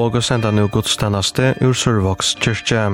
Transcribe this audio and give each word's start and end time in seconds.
og 0.00 0.16
senda 0.24 0.50
nu 0.50 0.64
gudstjeneste 0.72 1.50
ur 1.60 1.74
Sørvoks 1.76 2.32
kyrkje. 2.40 2.84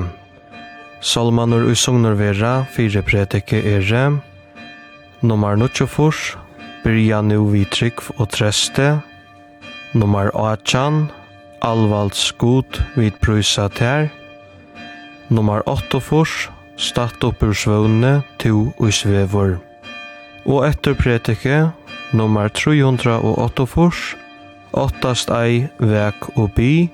Salmanur 0.99 1.63
ui 1.69 1.75
Sognor 1.75 2.17
Vera, 2.19 2.65
fire 2.73 3.01
predike 3.05 3.61
ere, 3.63 4.19
nummer 5.21 5.55
94, 5.55 6.35
byrja 6.83 7.21
nu 7.21 7.45
vitrygg 7.53 8.03
og 8.17 8.27
treste, 8.35 8.89
nummer 9.93 10.31
18, 10.35 11.07
alvalds 11.63 12.31
god 12.37 12.81
vid 12.97 13.15
prysa 13.23 13.69
ter, 13.69 14.09
nummer 15.29 15.63
8, 15.69 16.01
statt 16.77 17.23
opp 17.23 17.43
ur 17.43 17.55
svøvne, 17.55 18.21
to 18.41 18.73
og 18.79 18.93
svevor. 18.93 19.57
Og 20.45 20.65
etter 20.67 20.97
predike, 20.97 21.67
nummer 22.11 22.49
308, 22.49 24.26
åttast 24.77 25.31
ei 25.33 25.65
vek 25.81 26.29
og 26.35 26.51
bi, 26.57 26.87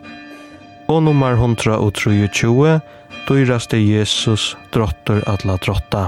og 0.92 1.04
nummer 1.06 1.36
123, 1.36 2.80
dyraste 3.28 3.80
Jesus, 3.80 4.54
drottor 4.72 5.24
atla 5.30 5.58
drotta. 5.64 6.08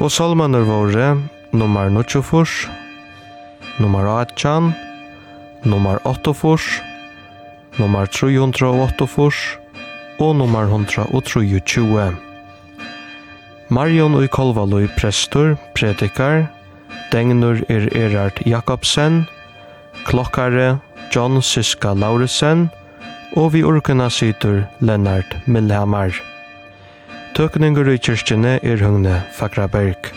Og 0.00 0.12
salmaner 0.12 0.64
våre, 0.68 1.16
nummer 1.52 1.90
94, 1.92 2.68
nummer 3.80 4.08
18, 4.12 4.70
nummer 5.64 6.00
84, 6.04 6.80
nummer 7.80 8.06
388, 8.06 9.42
og 10.20 10.36
nummer 10.36 10.68
123. 10.68 12.08
Marion 13.70 14.16
og 14.18 14.26
Kolvaloi 14.34 14.88
prestor, 14.98 15.54
predikar, 15.76 16.48
Degnur 17.12 17.60
er 17.70 17.86
Erard 17.96 18.40
Jakobsen, 18.46 19.24
klokkare 20.06 20.78
John 21.14 21.42
Siska 21.42 21.94
Lauritsen 21.94 22.68
og 23.36 23.52
vi 23.54 23.62
orkena 23.66 24.08
situr 24.10 24.64
Lennart 24.80 25.36
Millhamar. 25.46 26.14
Tøkningur 27.36 27.88
i 27.90 27.98
kyrkjene 27.98 28.58
er 28.62 28.82
høgne 28.82 29.20
Fakraberg. 29.36 30.10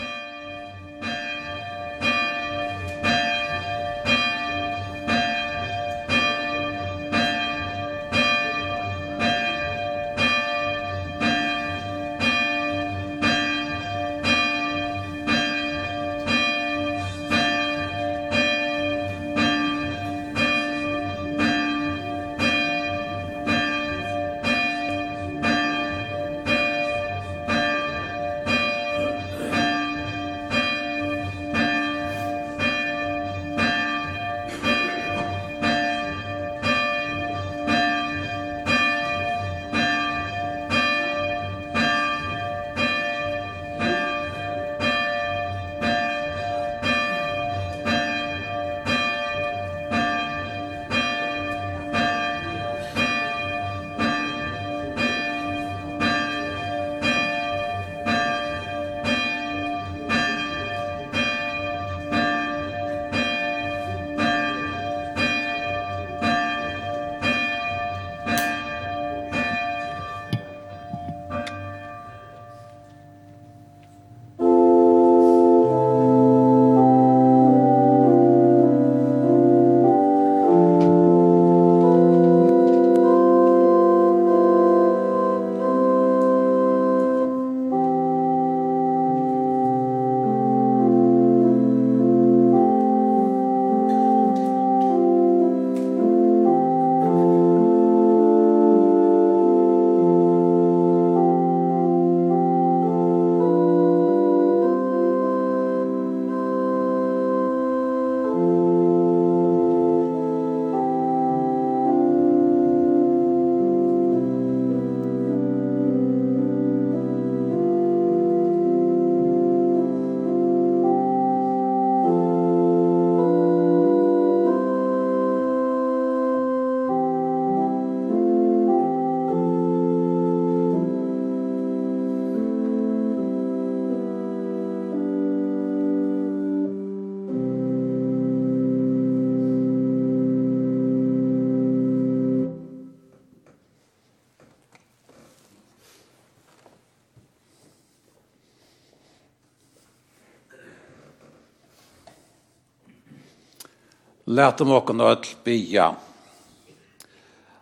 Lætum 154.34 154.72
okken 154.74 155.00
öll 155.00 155.26
bia. 155.44 155.92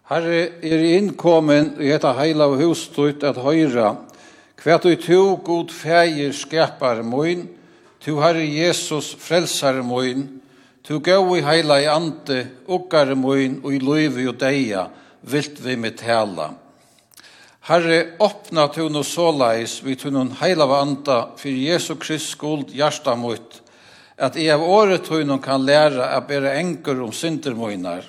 Herre, 0.08 0.40
er 0.64 0.84
innkommen 0.96 1.74
i 1.80 1.90
etta 1.92 2.14
heila 2.16 2.46
og 2.48 2.62
hustut 2.62 3.24
at 3.28 3.40
høyra, 3.44 3.90
hva 4.62 4.78
du 4.80 4.94
to 4.96 5.36
god 5.44 5.72
feir 5.74 6.32
skapar 6.32 7.02
moin, 7.04 7.44
tu 8.00 8.16
herre 8.22 8.44
Jesus 8.46 9.10
frelsar 9.20 9.82
moin, 9.84 10.24
tu 10.84 11.00
gau 11.04 11.34
i 11.36 11.44
heila 11.44 11.80
i 11.82 11.88
ante, 11.92 12.40
okkar 12.64 13.12
moin 13.20 13.60
og 13.62 13.74
i 13.76 13.80
loivi 13.82 14.28
og 14.30 14.38
deia, 14.40 14.86
vilt 15.22 15.60
vi 15.60 15.76
med 15.76 15.98
tala. 16.00 16.52
Herre, 17.68 18.16
åpna 18.18 18.66
tu 18.72 18.88
no 18.88 19.04
såleis 19.06 19.80
vi 19.84 19.96
tu 19.96 20.08
nun 20.10 20.32
heila 20.40 20.66
vanta, 20.70 21.18
for 21.36 21.52
Jesu 21.52 21.94
Krist 22.00 22.32
skuld 22.32 22.72
hjarta 22.72 23.14
mot, 23.18 23.61
at 24.18 24.36
jeg 24.36 24.52
av 24.54 24.62
året 24.62 25.08
hun 25.08 25.38
kan 25.42 25.64
lære 25.64 26.08
å 26.16 26.20
bære 26.28 26.56
enker 26.60 27.00
om 27.02 27.12
syndermøyner, 27.12 28.04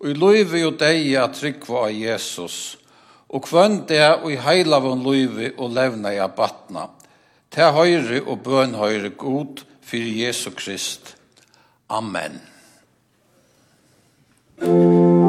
og 0.00 0.10
i 0.10 0.14
løyve 0.14 0.64
og 0.68 0.78
deg 0.80 1.14
at 1.18 1.38
trykva 1.38 1.86
av 1.88 1.94
Jesus, 1.94 2.76
og 3.28 3.46
kvønn 3.48 3.82
det 3.88 4.04
og 4.20 4.30
i 4.32 4.40
heila 4.40 4.78
av 4.78 4.92
løyve 5.02 5.54
og 5.56 5.72
levna 5.74 6.14
i 6.14 6.22
abatna, 6.22 6.88
til 7.50 7.72
høyre 7.72 8.22
og 8.26 8.42
bøn 8.44 8.76
høyre 8.78 9.14
god 9.18 9.64
for 9.86 9.96
Jesu 10.22 10.50
Krist. 10.54 11.14
Amen. 11.88 12.40
Amen. 14.62 15.25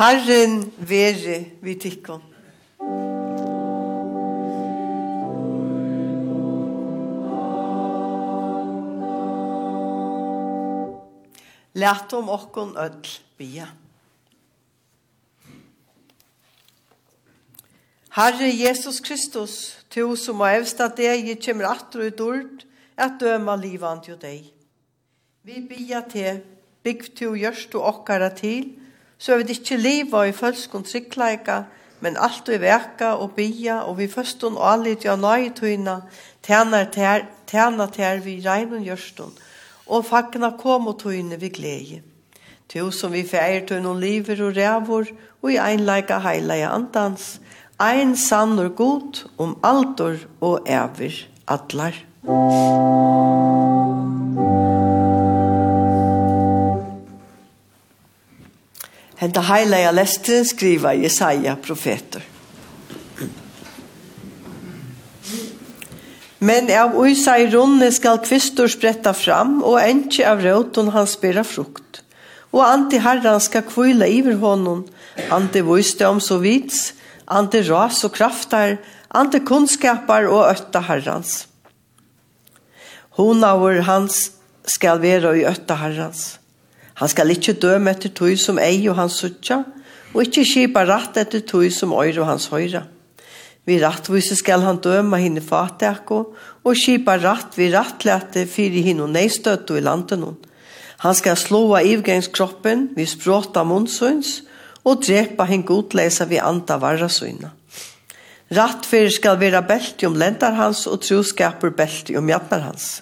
Herren 0.00 0.62
være 0.88 1.34
vi 1.60 1.74
tikkon. 1.76 2.22
Lært 11.76 12.16
om 12.16 12.32
okkon 12.32 12.72
öll 12.80 13.12
bia. 13.36 13.68
Herre 18.16 18.48
Jesus 18.48 19.04
Kristus, 19.04 19.84
to 19.92 20.16
som 20.16 20.40
har 20.40 20.62
evsta 20.62 20.88
deg, 20.88 21.28
jeg 21.28 21.44
kommer 21.44 21.74
atro 21.74 22.08
ut 22.08 22.24
ord, 22.24 22.68
at 22.96 23.20
døma 23.20 23.60
livan 23.60 24.00
til 24.00 24.16
deg. 24.16 24.48
Vi 25.44 25.60
bia 25.60 26.00
til, 26.08 26.40
bygg 26.80 27.10
to 27.20 27.34
gjørst 27.36 27.76
og 27.76 27.90
okkara 27.98 28.32
til, 28.32 28.79
så 29.20 29.34
er 29.34 29.42
vi 29.44 29.52
ikke 29.52 29.76
liva 29.76 30.24
i 30.24 30.32
følskund 30.32 30.86
tryggleika, 30.88 31.62
men 32.00 32.16
alt 32.16 32.48
vi 32.48 32.56
verka 32.60 33.12
og 33.20 33.34
bia, 33.36 33.82
og 33.84 33.98
vi 33.98 34.08
førstun 34.08 34.56
og 34.56 34.70
allit 34.72 35.04
ja 35.04 35.16
nøy 35.20 35.50
tøyna, 35.52 36.00
tæna 36.42 36.84
tær, 36.88 38.22
vi 38.24 38.40
rein 38.46 38.72
og 38.72 38.86
gjørstun, 38.86 39.34
og 39.86 40.06
fagna 40.08 40.54
kom 40.56 40.88
og 40.88 40.98
tøyne 41.02 41.36
vi 41.40 41.48
glede. 41.48 42.00
Tu 42.70 42.90
som 42.90 43.12
vi 43.12 43.26
feir 43.26 43.66
tøyne 43.66 43.88
og 43.88 44.00
liver 44.00 44.40
og 44.46 44.56
rævor, 44.56 45.12
og 45.42 45.52
i 45.52 45.58
einleika 45.58 46.18
heileia 46.18 46.72
andans, 46.74 47.40
ein 47.80 48.16
sannur 48.16 48.68
god 48.68 49.26
om 49.38 49.58
altor 49.62 50.16
og 50.40 50.60
æver 50.66 51.26
atlar. 51.48 51.94
Henta 59.20 59.42
heila 59.44 59.76
jeg 59.82 59.92
leste, 59.92 60.36
skriva 60.48 60.94
Jesaja 60.96 61.52
profeter. 61.60 62.22
Men 66.40 66.70
av 66.72 66.94
uisa 66.96 67.34
i 67.36 67.50
runne 67.52 67.90
skal 67.92 68.22
kvistor 68.24 68.70
spretta 68.72 69.12
fram, 69.12 69.58
og 69.60 69.76
enkje 69.82 70.24
av 70.24 70.40
røton 70.40 70.88
han 70.94 71.04
spira 71.04 71.44
frukt. 71.44 72.00
Og 72.56 72.64
anti 72.64 73.02
herran 73.04 73.44
skal 73.44 73.66
kvila 73.68 74.08
iver 74.08 74.40
honom, 74.40 74.86
anti 75.28 75.60
viste 75.68 76.08
om 76.08 76.16
så 76.16 76.40
vits, 76.40 76.94
anti 77.28 77.60
ras 77.68 78.00
og 78.08 78.16
kraftar, 78.16 78.78
anti 79.12 79.44
kunnskapar 79.44 80.32
og 80.32 80.46
ötta 80.48 80.80
herrans. 80.88 81.44
Hon 83.20 83.44
av 83.44 83.68
hans 83.84 84.30
skal 84.64 85.04
vera 85.04 85.36
i 85.36 85.44
ötta 85.44 85.76
herrans. 85.76 86.39
Han 87.00 87.08
skal 87.08 87.32
ikkje 87.32 87.56
døme 87.62 87.94
etter 87.94 88.12
tog 88.12 88.36
som 88.38 88.60
ei 88.60 88.82
og 88.90 88.98
hans 88.98 89.16
suttja, 89.22 89.62
og 90.12 90.24
ikkje 90.26 90.44
skipa 90.46 90.84
ratt 90.84 91.16
etter 91.20 91.40
tog 91.48 91.68
som 91.72 91.94
øyre 91.96 92.20
og 92.20 92.28
hans 92.28 92.50
høyre. 92.52 92.84
Vi 93.64 93.78
rattvise 93.80 94.36
skal 94.36 94.64
han 94.64 94.80
døma 94.82 95.20
henne 95.20 95.40
fatakko, 95.44 96.20
og 96.64 96.76
skipa 96.76 97.16
ratt 97.22 97.56
vi 97.56 97.70
rattlete 97.72 98.44
fyrir 98.50 98.84
henne 98.90 99.08
neistøtto 99.08 99.76
i 99.78 99.84
landet 99.84 100.20
hon. 100.20 100.36
Han 101.00 101.16
skal 101.16 101.38
slåa 101.40 101.80
ivgangskroppen 101.88 102.90
vi 102.96 103.06
språta 103.08 103.64
munnsøyns, 103.64 104.40
og 104.84 105.04
drepa 105.04 105.46
hinn 105.48 105.64
godleisa 105.68 106.26
vi 106.28 106.40
anda 106.40 106.76
varrasøyna. 106.80 107.52
Rattfyrir 108.56 109.12
skal 109.14 109.38
vera 109.38 109.60
belti 109.62 110.08
om 110.08 110.16
lendar 110.18 110.56
hans, 110.58 110.86
og 110.90 111.00
troskapur 111.04 111.72
belti 111.76 112.16
om 112.18 112.28
jatnar 112.28 112.66
hans. 112.66 113.00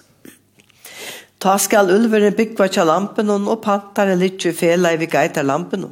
Ta 1.39 1.55
skal 1.55 1.87
ulveren 1.87 2.35
byggva 2.35 2.67
tja 2.67 2.83
lampen 2.83 3.29
og 3.31 3.61
pantare 3.63 4.17
litje 4.19 4.51
fela 4.51 4.91
i 4.91 4.97
vi 4.99 5.07
geitar 5.07 5.45
lampen 5.47 5.85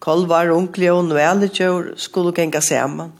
Kolvar, 0.00 0.48
onkli 0.54 0.86
og 0.88 1.04
noelikjør 1.08 1.96
skulle 1.98 2.32
genga 2.32 2.60
saman. 2.62 3.10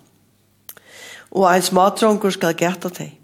Og 1.34 1.44
ein 1.50 1.62
smatronkur 1.62 2.30
skal 2.30 2.54
geta 2.54 2.88
teg. 2.88 3.18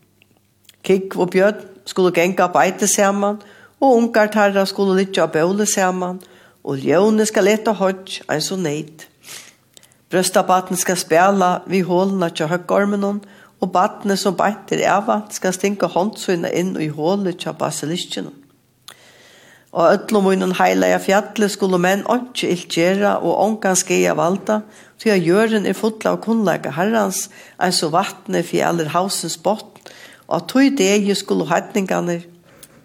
Kikk 0.84 1.14
og 1.16 1.30
bjørn 1.30 1.62
skulle 1.86 2.12
genga 2.12 2.48
beite 2.52 2.88
saman, 2.90 3.38
og 3.80 3.96
ungar 3.96 4.28
tarra 4.34 4.66
skulle 4.66 4.98
litja 4.98 5.28
bøle 5.30 5.66
saman, 5.66 6.18
og 6.64 6.82
ljøvne 6.82 7.24
skal 7.30 7.48
eta 7.48 7.72
hodj, 7.72 8.20
ein 8.28 8.42
så 8.42 8.56
neid. 8.56 9.06
Brøstabaten 10.10 10.76
skal 10.76 10.98
spela 10.98 11.62
vi 11.66 11.80
hålna 11.80 12.28
tja 12.28 12.50
høgormenon, 12.50 13.22
og 13.22 13.34
og 13.64 13.72
badne 13.72 14.16
som 14.20 14.36
beinter 14.36 14.82
eva 14.84 15.22
skal 15.32 15.54
stinka 15.56 15.88
håndsøyna 15.90 16.50
inn 16.52 16.74
i 16.80 16.90
hålet 16.92 17.40
tja 17.40 17.54
basiliskjene. 17.56 18.32
Og 19.74 19.90
ötlo 19.90 20.20
heila 20.60 20.86
ja 20.86 21.00
fjallet 21.02 21.50
skulle 21.50 21.80
menn 21.82 22.04
ikke 22.06 22.52
iltgjera 22.52 23.16
og 23.18 23.40
ångan 23.42 23.76
skeia 23.76 24.14
valda, 24.14 24.60
til 24.98 25.10
at 25.10 25.26
jøren 25.26 25.66
er 25.66 25.74
fotla 25.74 26.12
av 26.14 26.20
kunnleika 26.22 26.70
herrans, 26.76 27.28
eins 27.58 27.80
så 27.82 27.90
vattne 27.90 28.44
fjallet 28.46 28.92
hausens 28.94 29.36
botn, 29.36 29.72
og 30.28 30.36
at 30.36 30.48
tog 30.48 30.78
degi 30.78 31.14
skulle 31.18 31.48
heitningarnir 31.50 32.22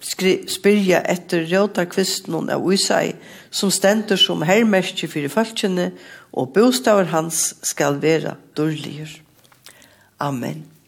spyrja 0.01 1.03
etter 1.05 1.45
rjóta 1.45 1.85
kvistnun 1.85 2.49
av 2.49 2.65
Usai, 2.65 3.13
som 3.51 3.69
stendur 3.71 4.17
som 4.17 4.41
hermerkje 4.41 5.11
fyrir 5.11 5.29
fölkjene, 5.29 5.91
og 6.33 6.53
bostavar 6.55 7.11
hans 7.13 7.53
skal 7.61 8.01
vera 8.01 8.37
dårligere. 8.57 9.28
Amen. 10.19 10.78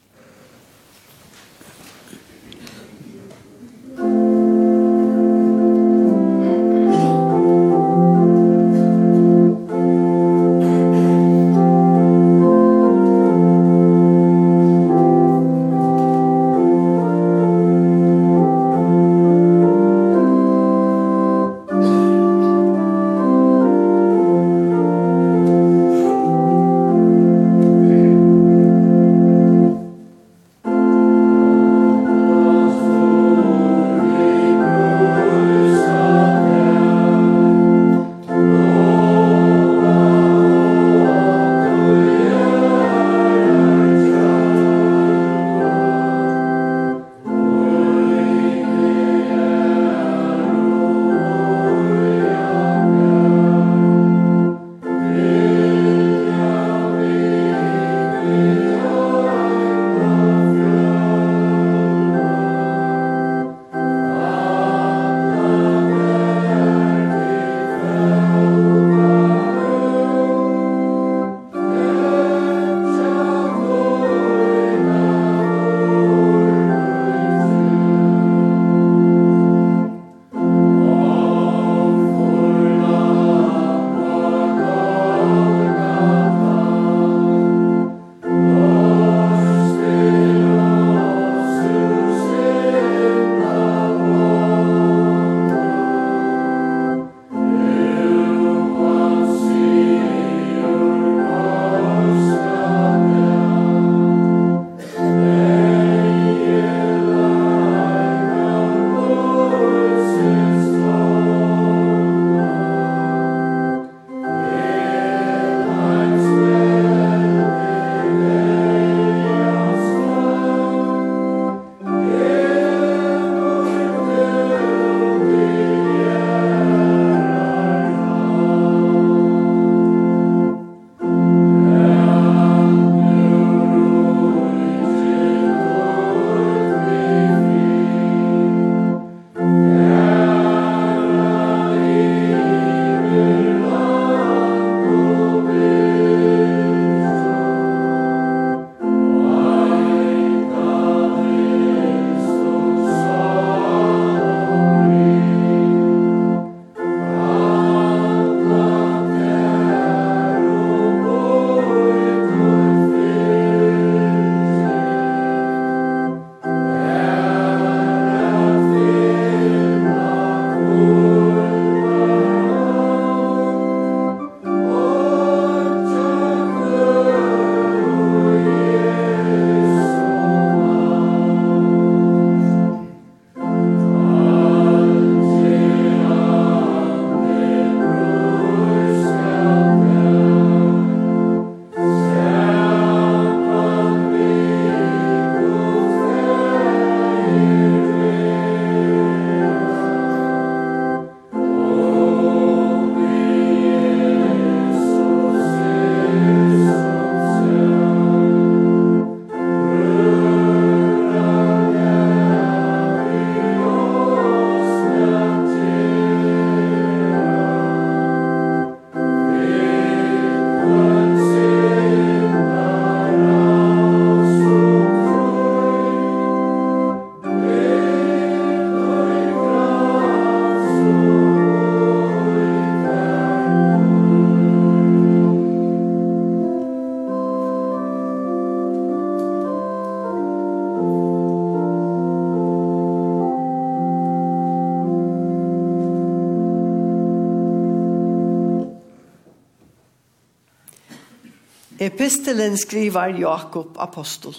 Epistelen 251.91 252.55
skriver 252.55 253.17
Jakob 253.19 253.75
apostol. 253.75 254.35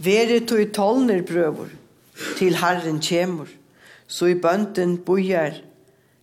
Vere 0.00 0.38
to 0.48 0.56
i 0.56 0.70
tolner 0.72 1.20
brøver, 1.28 1.68
til 2.38 2.56
Herren 2.56 3.02
kjemur, 3.04 3.50
så 4.08 4.30
i 4.32 4.38
bønden 4.40 4.96
bojar 5.04 5.58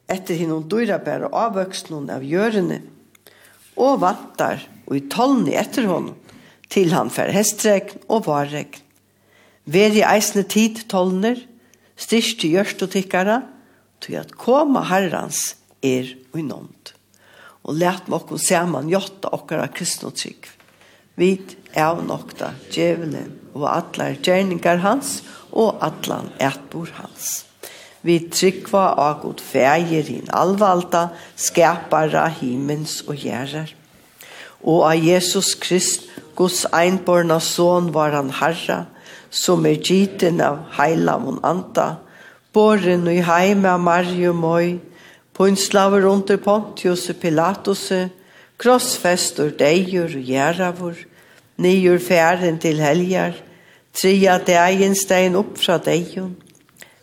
etter 0.10 0.40
hinnom 0.40 0.66
dyrabær 0.70 1.28
og 1.28 1.38
avvøksnun 1.44 2.10
av 2.14 2.26
gjørene, 2.26 2.80
og 3.78 4.02
vantar 4.02 4.66
og 4.88 4.98
i 4.98 5.04
tolni 5.14 5.54
etter 5.60 5.86
honom, 5.86 6.18
til 6.74 6.96
han 6.98 7.14
fer 7.14 7.30
hestregn 7.36 8.02
og 8.10 8.26
varregn. 8.26 8.82
Vere 9.70 10.02
i 10.02 10.06
eisne 10.10 10.48
tid 10.50 10.88
tolner, 10.90 11.38
styrst 12.00 12.42
til 12.42 12.58
gjørst 12.58 12.86
og 12.88 12.94
tikkara, 12.98 13.42
til 14.02 14.18
at 14.18 14.34
koma 14.42 14.88
herrans 14.90 15.52
er 15.86 16.16
uinomt 16.34 16.97
og 17.68 17.76
lært 17.76 18.08
meg 18.12 18.32
å 18.32 18.40
se 18.40 18.60
man 18.70 18.88
jotta 18.92 19.32
okkara 19.36 19.68
kristnotrykk. 19.76 20.48
Vi 21.18 21.32
er 21.76 22.00
nokta 22.06 22.54
djevelen 22.72 23.34
og 23.58 23.68
atler 23.72 24.16
gjerningar 24.24 24.80
hans 24.84 25.20
og 25.52 25.82
atlan 25.84 26.30
etbor 26.40 26.90
hans. 27.00 27.48
Vi 28.06 28.20
tryggva 28.32 28.94
av 29.02 29.18
god 29.24 29.42
feir 29.44 30.06
hin 30.08 30.30
allvalda, 30.32 31.10
skapara 31.36 32.28
himens 32.40 33.02
og 33.08 33.18
gjerrar. 33.20 33.74
Og 34.64 34.86
av 34.88 35.02
Jesus 35.02 35.56
Krist, 35.60 36.08
Guds 36.38 36.66
einborna 36.72 37.40
son 37.42 37.90
var 37.96 38.14
han 38.14 38.30
herra, 38.40 38.86
som 39.30 39.66
er 39.66 39.82
giten 39.82 40.40
av 40.42 40.62
heila 40.78 41.18
og 41.18 41.42
anta, 41.46 41.98
boren 42.54 43.10
og 43.10 43.24
heime 43.28 43.74
Mario 43.82 44.34
Møy, 44.38 44.78
Pynslaver 45.38 46.04
under 46.10 46.38
Pontius 46.38 47.12
Pilatus, 47.22 47.92
krossfester 48.58 49.52
deier 49.54 50.10
og 50.10 50.24
gjerravor, 50.26 50.96
nyer 51.62 52.00
færen 52.02 52.56
til 52.58 52.80
helger, 52.82 53.36
tria 53.94 54.40
degen 54.42 54.96
stein 54.98 55.38
opp 55.38 55.60
fra 55.62 55.76
deion, 55.78 56.32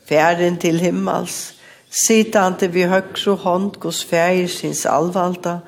færen 0.09 0.59
til 0.59 0.81
himmels, 0.83 1.55
sitante 1.87 2.67
vi 2.75 2.89
høgru 2.91 3.37
hånd 3.39 3.77
gos 3.79 4.03
fæger 4.03 4.51
sinns 4.51 4.83
alvalda, 4.91 5.61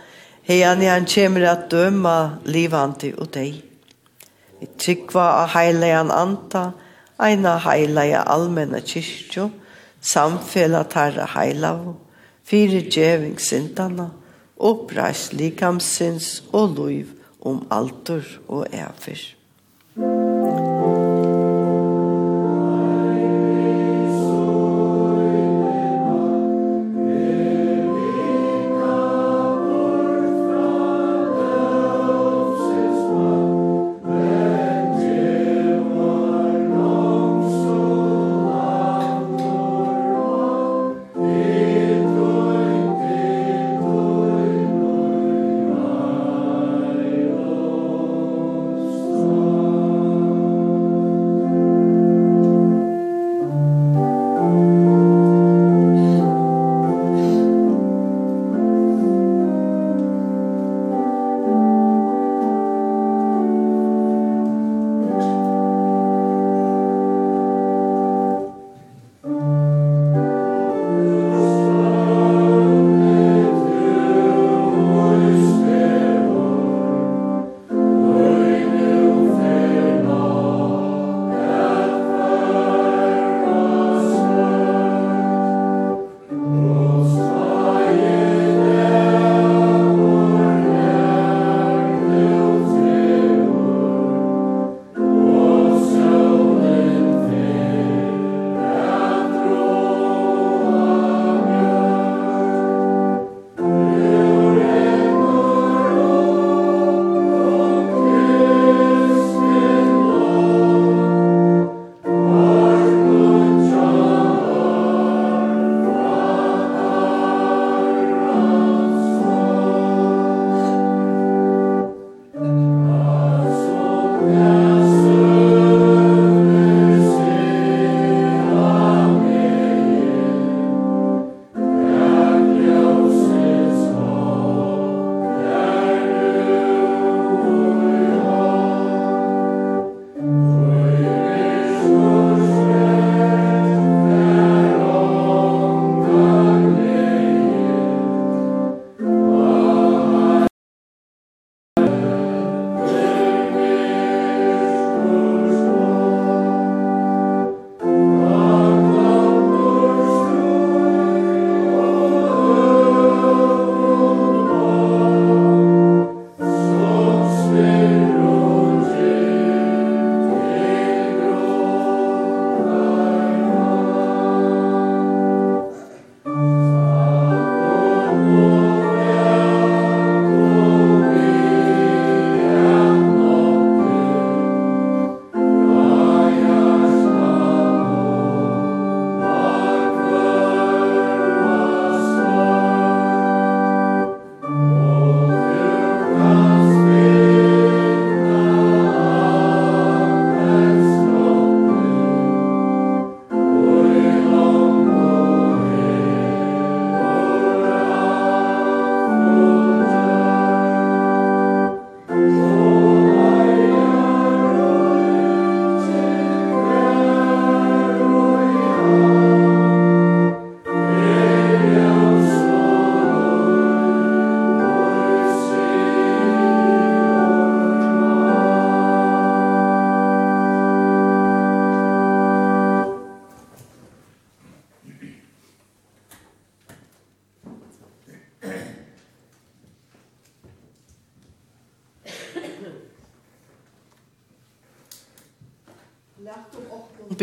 heian 0.51 0.83
i 0.83 0.89
han 0.91 1.07
kjemmer 1.07 1.47
at 1.53 1.69
døma 1.71 2.17
livante 2.51 3.13
og 3.15 3.31
deg. 3.35 3.61
Vi 4.59 4.67
tryggva 4.75 5.29
av 5.45 5.55
heilegan 5.55 6.11
anta, 6.11 6.65
eina 7.23 7.55
heilega 7.63 8.25
almenna 8.27 8.83
kyrkjo, 8.83 9.53
samfela 10.03 10.83
tarra 10.91 11.29
heilavu, 11.37 11.95
fyrir 12.47 12.87
djeving 12.91 13.41
sintana, 13.43 14.11
oppreis 14.57 15.33
likamsins 15.35 16.45
og 16.53 16.79
loiv 16.79 17.17
om 17.43 17.65
altur 17.71 18.25
og 18.49 18.67
efer. 18.73 19.19
Musik 19.97 20.26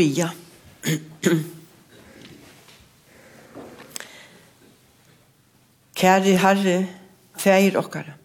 bia. 0.04 0.30
Kære 5.96 6.36
Herre, 6.44 6.78
feir 7.40 7.78
okkara. 7.80 8.18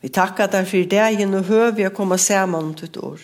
Vi 0.00 0.08
takkar 0.12 0.48
deg 0.52 0.68
for 0.68 0.88
dagen 0.88 1.36
og 1.36 1.48
høy 1.48 1.74
vi 1.76 1.86
å 1.88 1.94
komme 1.96 2.18
sammen 2.20 2.70
om 2.70 2.76
ditt 2.76 2.96
år. 3.00 3.20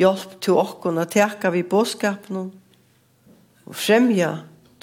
Hjelp 0.00 0.38
til 0.42 0.58
okken 0.58 0.98
å 0.98 1.06
teka 1.10 1.50
vi 1.54 1.62
båskapen 1.66 2.40
og 3.66 3.76
fremja 3.76 4.32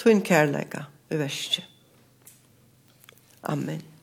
tunn 0.00 0.22
kærleika 0.24 0.86
i 1.12 1.20
verset. 1.20 1.64
Amen. 3.48 3.97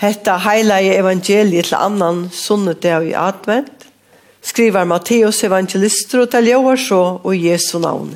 Hetta 0.00 0.38
heilige 0.40 0.94
evangeliet 0.96 1.66
til 1.68 1.76
annan 1.76 2.22
sunnedag 2.32 3.04
i 3.10 3.12
advent 3.12 3.84
skriver 4.40 4.86
Matteus 4.88 5.42
evangelister 5.44 6.22
og 6.22 6.30
taljovar 6.32 6.80
så 6.80 7.02
og 7.20 7.34
Jesu 7.36 7.76
navn. 7.78 8.14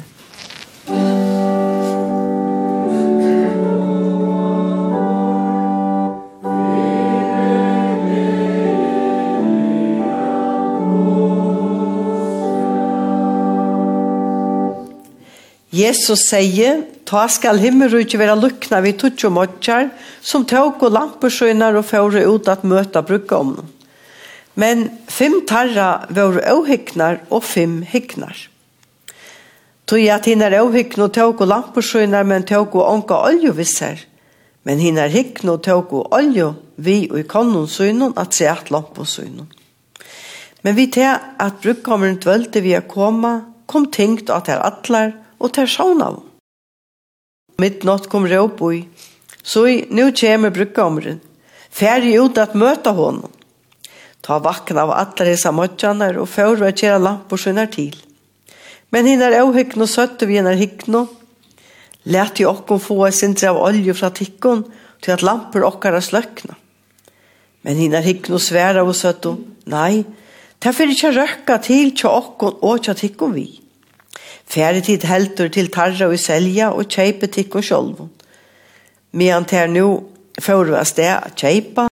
Jesus 15.75 16.31
sier 16.31 16.93
Ta 17.14 17.29
skal 17.31 17.61
himmelrujtje 17.62 18.18
være 18.18 18.35
lukna 18.35 18.81
vi 18.83 18.90
tutsi 18.98 19.29
og 19.29 19.37
motjar, 19.37 19.92
som 20.18 20.42
tåk 20.50 20.81
og 20.83 20.96
lampersøyner 20.96 21.77
og 21.79 21.87
fåre 21.87 22.24
ut 22.27 22.48
at 22.50 22.64
møta 22.66 23.05
brukka 23.07 23.38
om. 23.38 23.53
Men 24.59 24.83
fem 25.07 25.37
tarra 25.46 26.09
våre 26.11 26.42
åhygnar 26.57 27.20
og 27.31 27.44
fem 27.46 27.77
hiknar. 27.87 28.35
Tog 29.87 30.03
at 30.11 30.27
hinnar 30.27 30.59
åhygn 30.59 31.07
og 31.07 31.14
tåk 31.14 31.44
og 31.46 31.53
lampersøyner, 31.53 32.27
men 32.27 32.48
tåk 32.50 32.74
og 32.74 32.90
onka 32.96 33.20
oljevisser. 33.31 34.03
Men 34.66 34.83
hinnar 34.83 35.14
hikn 35.14 35.55
og 35.55 35.62
tåk 35.62 35.94
og 35.94 36.11
olje, 36.18 36.50
vi 36.83 36.98
og 37.12 37.22
i 37.22 37.27
konnonsynun 37.31 38.18
at 38.18 38.35
se 38.35 38.50
at 38.50 38.74
lamposynun. 38.74 39.46
Men 40.66 40.74
vi 40.74 40.90
til 40.90 41.14
at 41.14 41.62
brukkommeren 41.62 42.18
dvølte 42.18 42.64
vi 42.64 42.74
å 42.74 42.87
komme, 42.90 43.37
kom 43.70 43.92
tingt 43.94 44.35
at 44.35 44.50
er 44.50 44.66
atler 44.66 45.20
og 45.38 45.55
til 45.55 45.70
sjånavom. 45.70 46.34
Mitt 47.56 47.82
Midnatt 47.84 48.08
kom 48.08 48.26
råp 48.26 48.62
i. 48.72 48.88
Så 49.42 49.68
i, 49.68 49.86
nu 49.90 50.12
kommer 50.12 50.50
brukkameren. 50.50 51.20
Færre 51.70 52.10
ut 52.18 52.38
at 52.38 52.54
møta 52.54 52.90
honom. 52.90 53.30
Ta 54.24 54.38
vakna 54.42 54.82
av 54.82 54.94
alle 54.94 55.26
disse 55.28 55.50
møtjanar 55.52 56.18
og 56.18 56.30
fører 56.32 56.70
at 56.70 56.80
kjera 56.80 56.98
lampor 56.98 57.38
sinner 57.38 57.68
til. 57.70 57.94
Men 58.90 59.06
hinner 59.06 59.36
åhykken 59.42 59.84
og 59.84 59.90
søtte 59.90 60.26
vi 60.26 60.38
hinner 60.38 60.58
hykken. 60.58 61.06
Lät 62.10 62.40
jo 62.40 62.50
okkom 62.50 62.80
få 62.80 62.98
en 63.06 63.16
sintre 63.16 63.52
av 63.52 63.60
olje 63.62 63.94
fra 63.94 64.10
tikkon 64.10 64.64
til 65.04 65.14
at 65.14 65.22
lampor 65.22 65.66
okkar 65.68 66.00
sløkna. 66.02 66.56
Men 67.62 67.78
hinner 67.80 68.04
hykken 68.04 68.34
og 68.34 68.42
svære 68.42 68.82
og 68.82 68.96
søtte, 68.98 69.36
nei, 69.70 70.04
det 70.58 70.72
er 70.72 70.90
ikke 70.90 71.14
røkka 71.16 71.58
til 71.62 71.94
til 71.96 72.10
okkom 72.10 72.58
og 72.62 72.82
til 72.84 72.98
tikkon 72.98 73.34
vi. 73.36 73.63
Færre 74.46 74.80
tid 74.85 75.07
heldur 75.09 75.48
til 75.48 75.70
tarra 75.72 76.11
og 76.11 76.18
selja 76.20 76.70
og 76.72 76.88
kjeipe 76.90 77.30
tikk 77.33 77.57
og 77.59 77.64
sjolvun. 77.64 78.12
Medan 79.12 79.46
ter 79.48 79.66
nu 79.70 80.11
får 80.40 80.70
vi 80.70 80.85
sted 80.85 81.11
a 81.14 81.30
kjeipa 81.35 81.88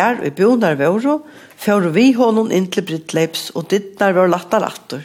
er 0.00 0.20
i 0.24 0.30
bjonar 0.34 0.78
våro, 0.78 1.20
får 1.60 1.90
vi 1.94 2.10
honom 2.16 2.50
inn 2.54 2.68
til 2.72 2.86
Brittleips 2.86 3.50
og 3.56 3.68
dittnar 3.72 4.14
vår 4.16 4.30
latta 4.32 4.60
rattur. 4.62 5.02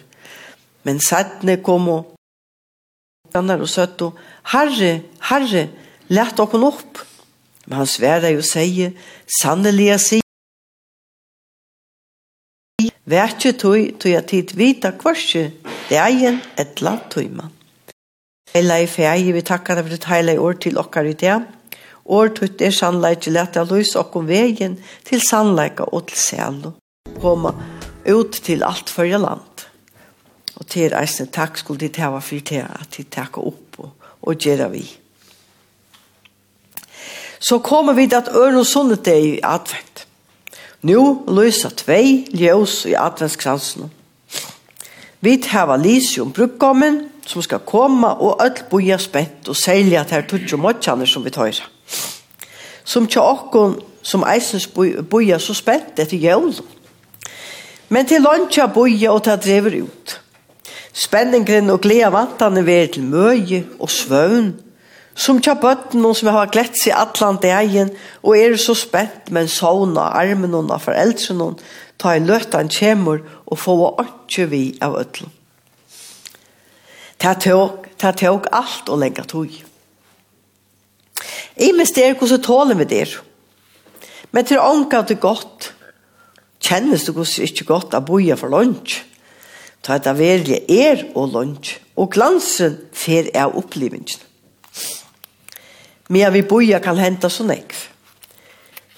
Men 0.86 1.02
sættne 1.02 1.58
kom 1.66 1.90
og 1.90 2.12
grannar 3.34 3.64
og 3.64 3.70
søtto, 3.70 4.14
Herre, 4.54 5.02
Herre, 5.30 5.68
lett 6.14 6.40
okkon 6.40 6.68
opp. 6.70 7.02
Men 7.66 7.82
han 7.82 7.90
sværa 7.90 8.30
jo 8.30 8.44
seie, 8.46 8.94
sannelige 9.42 9.98
sig, 10.00 10.25
vekje 13.16 13.54
tog 13.62 14.00
tog 14.00 14.18
at 14.20 14.28
tid 14.32 14.56
vita 14.60 14.92
kvarsi 15.00 15.48
degen 15.90 16.42
etla 16.60 16.98
tøyma. 17.12 17.50
Heila 18.56 18.80
i 18.80 18.88
fei, 18.88 19.32
vi 19.36 19.42
takkar 19.44 19.82
av 19.82 19.90
ditt 19.92 20.08
heila 20.08 20.36
i 20.36 20.40
år 20.40 20.60
til 20.64 20.78
okkar 20.80 21.08
i 21.10 21.16
det. 21.20 21.40
År 22.06 22.30
tøyt 22.38 22.62
er 22.62 22.76
sannleik 22.76 23.24
til 23.26 23.38
at 23.42 23.58
jeg 23.58 23.68
lys 23.72 23.96
okkom 24.00 24.28
vegen 24.30 24.78
til 25.08 25.24
sannleika 25.24 25.88
og 25.90 26.06
til 26.12 26.22
selo. 26.22 26.76
Koma 27.22 27.52
ut 28.06 28.38
til 28.46 28.64
alt 28.64 28.92
fyrir 28.94 29.20
land. 29.24 29.66
Og 30.56 30.68
til 30.72 30.94
eisne 30.96 31.28
takk 31.34 31.58
skulle 31.60 31.82
de 31.82 32.02
hava 32.02 32.22
fyrir 32.24 32.46
til 32.48 32.64
at 32.64 32.94
de 32.96 33.04
takka 33.04 33.44
opp 33.44 33.80
og, 33.82 33.92
og 34.22 34.38
gjerra 34.40 34.70
vi. 34.72 34.86
Så 37.40 37.60
kommer 37.60 37.94
vi 37.94 38.08
til 38.08 38.22
at 38.22 38.32
ørn 38.32 38.62
og 38.62 38.66
sunnet 38.66 39.08
er 39.08 39.20
i 39.22 39.40
advent. 39.44 40.05
Nu 40.86 41.24
lysa 41.28 41.72
tvei 41.74 42.28
ljøs 42.30 42.84
i 42.86 42.94
adventskransen. 42.94 43.90
Vi 45.26 45.40
hava 45.50 45.78
lyset 45.82 46.22
om 46.22 46.32
brukkommen, 46.32 47.00
som 47.26 47.42
skal 47.42 47.64
koma 47.66 48.12
og 48.22 48.44
öll 48.44 48.62
boja 48.70 48.98
spett 49.02 49.50
og 49.50 49.58
selja 49.58 50.04
ter 50.06 50.28
tutsi 50.30 50.56
mottjaner 50.56 51.10
som 51.10 51.26
vi 51.26 51.34
tar. 51.34 51.58
Som 52.84 53.08
tja 53.08 53.24
okkon 53.26 53.80
som 54.06 54.28
eisens 54.30 54.68
boja 55.10 55.40
så 55.40 55.56
spett 55.58 56.00
etter 56.00 56.22
jævn. 56.22 56.54
Men 57.90 58.06
til 58.06 58.22
luncha 58.22 58.68
boja 58.68 59.12
og 59.12 59.24
ta 59.26 59.36
drever 59.42 59.82
ut. 59.82 60.20
Spenningren 60.94 61.70
og 61.70 61.82
glea 61.82 62.12
vantane 62.14 62.62
ver 62.66 62.94
til 62.94 63.10
møye 63.10 63.64
og 63.80 63.90
svøvn 63.90 64.54
Som 65.16 65.40
tja 65.40 65.56
bøtten 65.56 66.04
noen 66.04 66.18
som 66.18 66.28
har 66.36 66.52
glett 66.52 66.76
seg 66.76 66.96
atlan 66.98 67.40
dagen, 67.40 67.94
og 68.20 68.36
er 68.36 68.58
så 68.60 68.76
spent 68.76 69.32
med 69.32 69.46
en 69.46 69.52
sauna 69.52 70.10
armen 70.20 70.52
noen 70.52 70.74
av 70.76 70.84
foreldre 70.84 71.38
noen, 71.38 71.56
ta 71.98 72.16
en 72.18 72.70
kjemur 72.70 73.24
og 73.46 73.60
få 73.60 73.78
åndsje 73.96 74.48
vi 74.52 74.64
av 74.84 74.98
øtlen. 75.00 75.32
Ta 77.18 77.32
tåg, 77.40 77.88
ta 77.98 78.12
tåg 78.12 78.50
alt 78.52 78.92
og 78.92 79.00
legge 79.00 79.24
tog. 79.24 79.56
I 81.56 81.72
mest 81.72 81.98
er 81.98 82.18
hvordan 82.20 82.44
tåler 82.44 82.76
vi 82.76 82.90
der. 82.92 83.16
Men 84.36 84.44
til 84.46 84.60
ånka 84.60 85.06
det 85.08 85.22
godt, 85.24 85.72
kjennes 86.60 87.08
det 87.08 87.16
hvordan 87.16 87.48
ikke 87.48 87.70
godt 87.72 87.96
å 87.96 88.04
boja 88.04 88.36
for 88.36 88.52
lunch. 88.52 89.00
Ta 89.80 89.96
et 89.96 90.10
av 90.12 90.20
verlige 90.20 90.66
er 90.68 91.06
og 91.16 91.32
lunch, 91.32 91.78
og 91.96 92.12
glansen 92.12 92.82
fer 92.92 93.32
av 93.38 93.56
opplevingen. 93.56 94.25
Mia 96.10 96.30
vi 96.30 96.44
boja 96.46 96.80
kan 96.80 96.98
henta 96.98 97.30
så 97.30 97.46
nekv. 97.48 97.88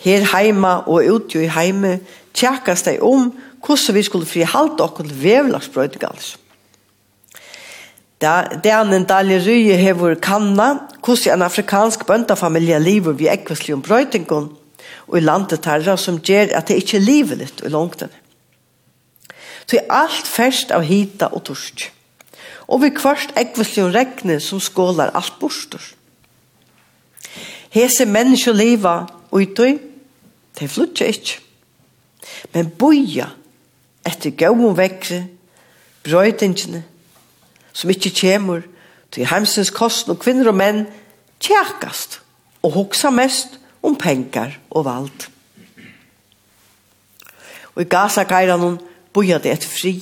Her 0.04 0.26
heima 0.34 0.82
og 0.86 1.08
utjo 1.08 1.42
i 1.42 1.52
heime 1.52 2.00
tjekkast 2.36 2.90
deg 2.90 3.04
om 3.04 3.32
hvordan 3.64 3.96
vi 3.96 4.04
skulle 4.06 4.30
fri 4.30 4.44
halte 4.48 4.84
okkur 4.86 5.08
vevlagsbrøydingals. 5.22 6.36
Da, 8.22 8.50
en 8.66 9.06
dalje 9.06 9.40
Rye 9.46 9.76
hevur 9.78 10.16
kanna 10.22 10.70
hvordan 11.06 11.38
en 11.38 11.46
afrikansk 11.46 12.06
bøndafamilie 12.08 12.80
lever 12.82 13.14
vi 13.14 13.30
ekvislig 13.30 13.76
om 13.76 13.84
brøytingon 13.86 14.50
og 15.08 15.18
i 15.18 15.24
landet 15.24 15.62
tarra 15.64 15.96
som 15.98 16.18
gjer 16.20 16.52
at 16.58 16.68
det 16.68 16.82
ikkje 16.82 17.04
lever 17.04 17.40
litt 17.44 17.62
i 17.64 17.72
langtene. 17.72 18.14
Så 19.68 19.78
er 19.80 19.92
alt 19.92 20.28
først 20.28 20.72
av 20.72 20.86
hita 20.88 21.30
og 21.36 21.44
torsk. 21.48 21.90
Og 22.68 22.82
vi 22.84 22.92
kvart 22.96 23.36
ekvislig 23.40 23.86
om 23.86 23.94
regne 23.96 24.40
som 24.44 24.60
skålar 24.64 25.14
alt 25.16 25.38
bostor. 25.40 25.84
Hese 27.74 28.06
mennesker 28.06 28.56
leva 28.56 29.02
utøy, 29.32 29.78
de 30.60 30.68
flutja 30.68 31.08
ikkje. 31.12 31.42
Men 32.54 32.70
boja 32.70 33.30
etter 34.08 34.34
gauum 34.38 34.76
vekri, 34.78 35.24
brøytingene, 36.08 36.84
som 37.74 37.92
ikkje 37.92 38.14
kjemur, 38.22 38.64
til 39.12 39.28
heimsens 39.30 39.72
kosten 39.72 40.16
og 40.16 40.20
kvinner 40.20 40.50
og 40.52 40.58
menn 40.60 40.86
tjekast 41.40 42.20
og 42.66 42.74
hoksa 42.76 43.12
mest 43.14 43.56
om 43.86 43.96
penger 43.96 44.58
og 44.70 44.86
vald. 44.88 45.28
Og 47.76 47.84
i 47.84 47.90
Gaza-geiran 47.90 48.80
boja 49.14 49.38
det 49.40 49.54
etter 49.54 49.70
fri. 49.70 49.94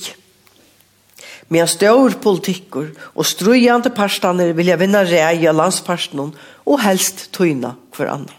Medan 1.48 1.70
stor 1.70 2.16
politikker 2.22 2.88
og 3.14 3.26
strujande 3.26 3.92
parstaner 3.94 4.54
vilja 4.56 4.78
vinna 4.80 5.04
rei 5.06 5.46
av 5.46 5.54
landsparstenen 5.54 6.32
og 6.66 6.82
helst 6.82 7.28
tøyna 7.36 7.76
hver 7.94 8.10
annan. 8.16 8.34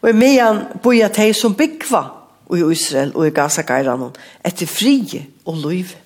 Og 0.00 0.10
i 0.10 0.16
medan 0.16 0.64
at 0.80 1.16
tei 1.16 1.32
som 1.36 1.56
byggva 1.56 2.04
i 2.52 2.62
Israel 2.72 3.12
og 3.14 3.26
i 3.26 3.34
Gaza-gairan 3.34 4.10
etter 4.44 4.68
frie 4.68 5.26
og 5.44 5.60
løyve 5.60 6.00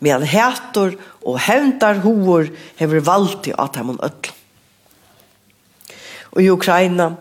medan 0.00 0.26
hætor 0.26 0.94
og 1.26 1.40
hevndar 1.42 2.00
hovor 2.04 2.48
hever 2.78 3.00
valgt 3.00 3.48
i 3.50 3.54
at 3.58 3.76
hemon 3.76 4.00
öll. 4.02 4.30
Og 6.32 6.42
i 6.42 6.50
Ukraina 6.50 7.14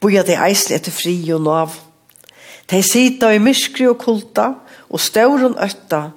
boja 0.00 0.22
de 0.22 0.36
eisle 0.36 0.76
etter 0.76 0.94
frie 0.94 1.34
og 1.34 1.42
nav. 1.42 1.74
De 2.70 2.82
sita 2.82 3.32
i 3.34 3.42
myskri 3.42 3.88
og 3.88 3.98
kulta 3.98 4.52
og 4.88 5.00
stauren 5.00 5.56
øtta 5.58 6.10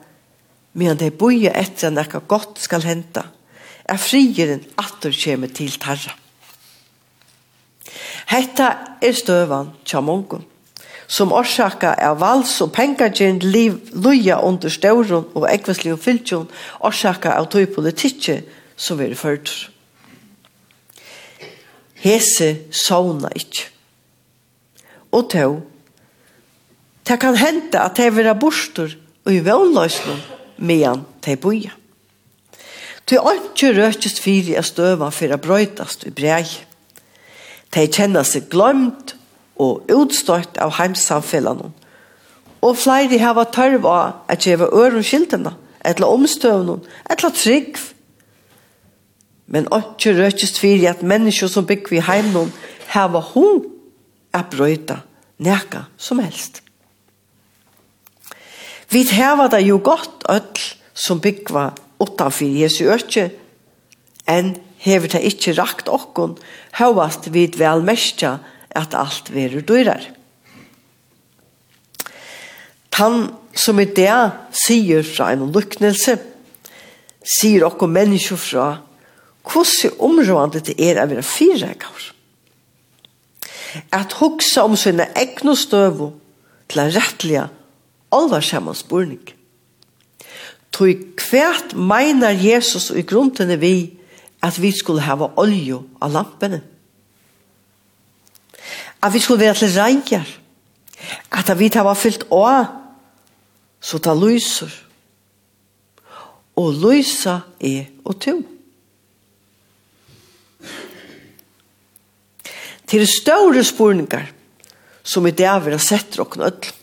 medan 0.74 0.98
de 0.98 1.12
boje 1.12 1.52
etter 1.52 1.90
enn 1.90 2.00
ekka 2.02 2.24
godt 2.32 2.62
skal 2.64 2.86
henta, 2.88 3.26
er 3.86 4.00
frigjeren 4.00 4.64
atter 4.80 5.14
kjeme 5.16 5.50
til 5.52 5.74
tarra. 5.82 6.14
Hetta 8.32 8.70
er 9.04 9.16
støvan 9.18 9.74
tja 9.84 10.00
mongon, 10.06 10.46
som 11.12 11.34
orsaka 11.36 11.92
er 12.00 12.16
vals 12.16 12.54
og 12.64 12.72
pengagjent 12.72 13.44
liv 13.44 13.76
luja 13.92 14.40
under 14.40 14.72
stauron 14.72 15.28
og 15.36 15.50
ekveslig 15.52 15.92
og 15.98 16.00
fylkjon, 16.00 16.48
orsaka 16.80 17.36
av 17.36 17.50
tog 17.52 17.68
politikje 17.76 18.40
som 18.80 19.02
er 19.04 19.18
førtur. 19.20 19.68
Hese 22.02 22.54
sauna 22.72 23.30
ikkje. 23.36 23.68
Og 25.12 25.28
tog, 25.30 25.60
det 27.04 27.18
kan 27.20 27.36
hente 27.36 27.82
at 27.82 27.98
det 28.00 28.08
er 28.08 28.16
vera 28.16 28.38
bostur 28.40 28.94
og 29.26 29.34
i 29.36 29.42
vannløsning 29.44 30.22
medan 30.62 31.06
de 31.26 31.36
boja. 31.36 31.74
er 33.20 33.40
ikke 33.42 33.74
røkjast 33.76 34.22
fyri 34.24 34.56
a 34.56 34.64
støva 34.64 35.10
fyrir 35.12 35.36
å 35.36 35.42
brøytast 35.42 36.06
i 36.08 36.14
brei. 36.16 36.46
De 37.74 37.88
kjenner 37.88 38.24
seg 38.28 38.48
glømt 38.52 39.16
og 39.62 39.90
utstøtt 39.92 40.60
av 40.62 40.78
heimsamfellene. 40.78 41.72
Og 42.62 42.78
flere 42.78 43.18
hava 43.20 43.48
tørv 43.50 43.88
av 43.90 44.32
at 44.32 44.46
gjeva 44.46 44.70
øren 44.70 45.04
skiltene, 45.04 45.56
etla 45.84 46.08
omstøvnen, 46.14 46.84
etla 47.10 47.34
trygg. 47.34 47.80
Men 49.52 49.68
ikke 49.76 50.16
røkjast 50.16 50.62
fyrir 50.62 50.94
at 50.94 51.04
mennesker 51.04 51.50
som 51.52 51.68
bygg 51.68 51.90
vi 51.92 52.04
har 52.06 52.22
hava 52.94 53.24
hun 53.34 53.66
å 54.32 54.44
brøyta 54.52 55.02
neka 55.42 55.88
som 55.98 56.22
helst. 56.24 56.62
Vi 58.92 59.06
heva 59.08 59.48
det 59.48 59.64
jo 59.64 59.80
godt 59.80 60.26
öll 60.28 60.64
som 60.94 61.22
byggva 61.24 61.70
utanfyr 62.04 62.58
Jesu 62.60 62.90
øtje, 62.92 63.30
enn 64.28 64.58
hever 64.84 65.14
det 65.14 65.22
ikkje 65.30 65.56
rakt 65.56 65.88
okkon, 65.88 66.36
hevast 66.76 67.30
vid 67.32 67.56
vel 67.60 67.86
mestja 67.88 68.40
at 68.76 68.96
alt 68.98 69.32
verur 69.32 69.64
dyrar. 69.64 70.04
Tan 72.92 73.30
som 73.56 73.80
i 73.80 73.88
det 73.88 74.12
sier 74.56 75.06
fra 75.08 75.32
en 75.32 75.48
lukknelse, 75.56 76.18
sier 77.22 77.64
okkon 77.68 77.94
menneskje 77.96 78.38
fra 78.40 78.68
hvordan 79.48 79.96
området 80.04 80.66
det 80.68 80.76
er 80.84 81.00
å 81.00 81.08
være 81.08 81.24
fire 81.24 81.56
fyregaver. 81.64 82.10
At 83.96 84.20
hugsa 84.20 84.66
om 84.68 84.76
sine 84.76 85.08
egne 85.16 85.56
støvo 85.56 86.12
til 86.68 86.84
å 86.84 86.90
rettlige 86.92 87.48
alvarsamma 88.12 88.74
spurning. 88.76 89.24
Tui 90.72 90.96
kvært 91.20 91.76
meinar 91.76 92.36
Jesus 92.38 92.90
i 92.96 93.04
grunntene 93.08 93.58
vi 93.60 93.76
at 94.42 94.58
vi 94.62 94.72
skulle 94.74 95.04
hava 95.06 95.32
olje 95.40 95.82
av 96.02 96.14
lampene. 96.14 96.62
At 99.02 99.14
vi 99.14 99.20
skulle 99.20 99.44
være 99.44 99.60
til 99.62 99.76
reier. 99.76 100.28
At 101.32 101.52
vi 101.58 101.70
hava 101.74 101.94
fyllt 101.98 102.28
å 102.30 102.46
så 103.82 104.00
ta 104.00 104.14
lyser. 104.14 104.72
Og 106.62 106.76
lysa 106.84 107.42
er 107.60 107.90
og 108.06 108.20
to. 108.22 108.36
Til 112.92 113.08
større 113.08 113.64
spurningar 113.64 114.28
som 115.04 115.26
i 115.26 115.32
det 115.32 115.48
er 115.48 115.64
vi 115.64 115.72
har 115.74 115.82
sett 115.82 116.14
dere 116.18 116.28
ødelen. 116.52 116.81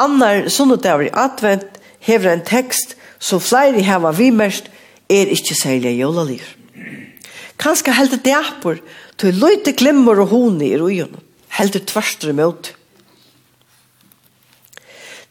Annar 0.00 0.48
sunnudagur 0.48 1.08
i 1.08 1.12
advent 1.12 1.80
hever 2.06 2.32
en 2.32 2.44
tekst 2.46 2.96
som 3.20 3.42
flere 3.42 3.82
hava 3.84 4.12
vimerst 4.16 4.70
er 5.10 5.30
ikkje 5.34 5.56
særlig 5.58 5.98
jólaliv. 6.00 6.44
Kanska 7.60 7.92
heldur 7.92 8.22
det 8.24 8.36
appur 8.36 8.80
til 9.20 9.36
løyte 9.36 9.74
glimmer 9.76 10.22
og 10.22 10.30
honi 10.32 10.70
i 10.72 10.78
rujon, 10.80 11.18
heldur 11.58 11.84
tvarstre 11.84 12.32
møt. 12.32 12.72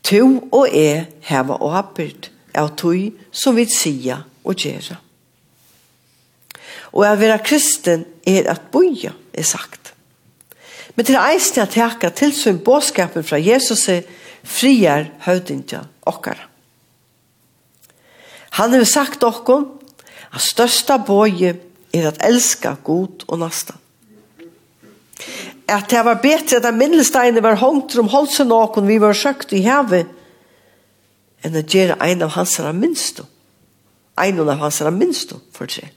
Tu 0.05 0.21
og 0.51 0.67
e 0.69 1.05
hava 1.29 1.57
og 1.57 1.77
appurt 1.79 2.29
av 2.53 2.75
tui 2.77 3.09
som 3.31 3.57
vi 3.57 3.65
sia 3.69 4.21
og 4.45 4.57
gjerra. 4.57 4.99
Og 6.93 7.05
å 7.05 7.17
vera 7.17 7.41
kristen 7.41 8.05
er 8.25 8.49
at 8.49 8.69
boja, 8.73 9.13
er 9.33 9.45
sagt. 9.45 9.93
Men 10.95 11.05
til 11.05 11.19
eisne 11.21 11.63
at 11.63 11.75
teka 11.75 12.09
til 12.13 12.33
sin 12.35 12.57
båskapen 12.65 13.23
fra 13.23 13.37
Jesus 13.39 13.85
er 13.89 14.07
friar 14.43 15.09
høvdingja 15.25 15.83
okkara. 16.09 16.45
Han 18.59 18.73
har 18.73 18.85
sagt 18.87 19.23
okkom 19.23 19.67
at 20.33 20.43
størsta 20.43 20.97
boje 21.05 21.55
er 21.93 22.07
at 22.09 22.21
elska 22.25 22.75
god 22.83 23.25
og 23.27 23.39
nasta. 23.41 23.75
At 25.69 25.89
det 25.91 26.01
var 26.05 26.21
betre 26.21 26.61
at 26.61 26.73
minnesteinene 26.73 27.43
var 27.45 27.59
hongt 27.61 27.95
om 28.01 28.09
holsen 28.09 28.51
okkom 28.51 28.87
vi 28.89 28.97
var 29.01 29.17
søkt 29.17 29.53
i 29.53 29.61
hevet 29.65 30.09
enn 31.45 31.55
at 31.55 31.71
gjere 31.71 31.99
ein 32.03 32.23
av 32.25 32.33
hans 32.35 32.57
herra 32.59 32.73
minstu. 32.75 33.23
Ein 34.19 34.39
av 34.41 34.57
hans 34.59 34.81
herra 34.81 34.91
minstu 34.91 35.37
for 35.55 35.71
seg. 35.71 35.93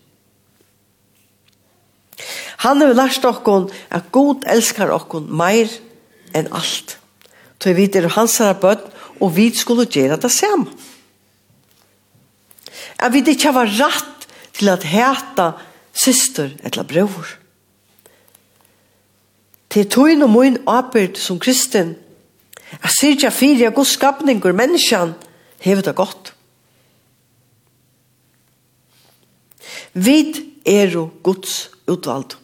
Han 2.62 2.82
har 2.84 2.94
lært 2.94 3.24
okkom 3.26 3.70
at 3.90 4.12
god 4.14 4.44
elskar 4.46 4.92
okkom 4.94 5.26
meir 5.34 5.72
enn 6.36 6.52
alt. 6.54 6.98
Så 7.62 7.70
vi 7.78 7.86
er 7.86 8.08
hans 8.16 8.40
herre 8.42 8.58
bøtt, 8.58 8.88
og 9.22 9.36
vi 9.36 9.52
skulle 9.54 9.86
gjøre 9.86 10.18
det 10.18 10.32
samme. 10.34 10.66
Jeg 12.98 13.14
vet 13.14 13.30
ikke 13.30 13.52
hva 13.54 13.62
rett 13.66 14.26
til 14.56 14.70
at 14.72 14.86
heta 14.86 15.52
syster 15.94 16.50
eller 16.66 16.86
bror. 16.88 17.30
Til 19.70 19.88
tøyen 19.88 20.26
og 20.26 20.34
min 20.34 20.58
arbeid 20.66 21.16
som 21.22 21.38
kristen, 21.40 21.94
jeg 22.72 22.94
sier 22.98 23.16
ikke 23.16 23.30
fire 23.36 23.70
god 23.70 23.88
skapning 23.88 24.42
og 24.42 24.58
menneskene 24.58 25.14
hever 25.62 25.86
det 25.86 25.94
godt. 25.96 26.34
Vi 29.92 30.18
er 30.66 30.90
jo 30.90 31.10
Guds 31.22 31.70
utvalgt 31.86 32.41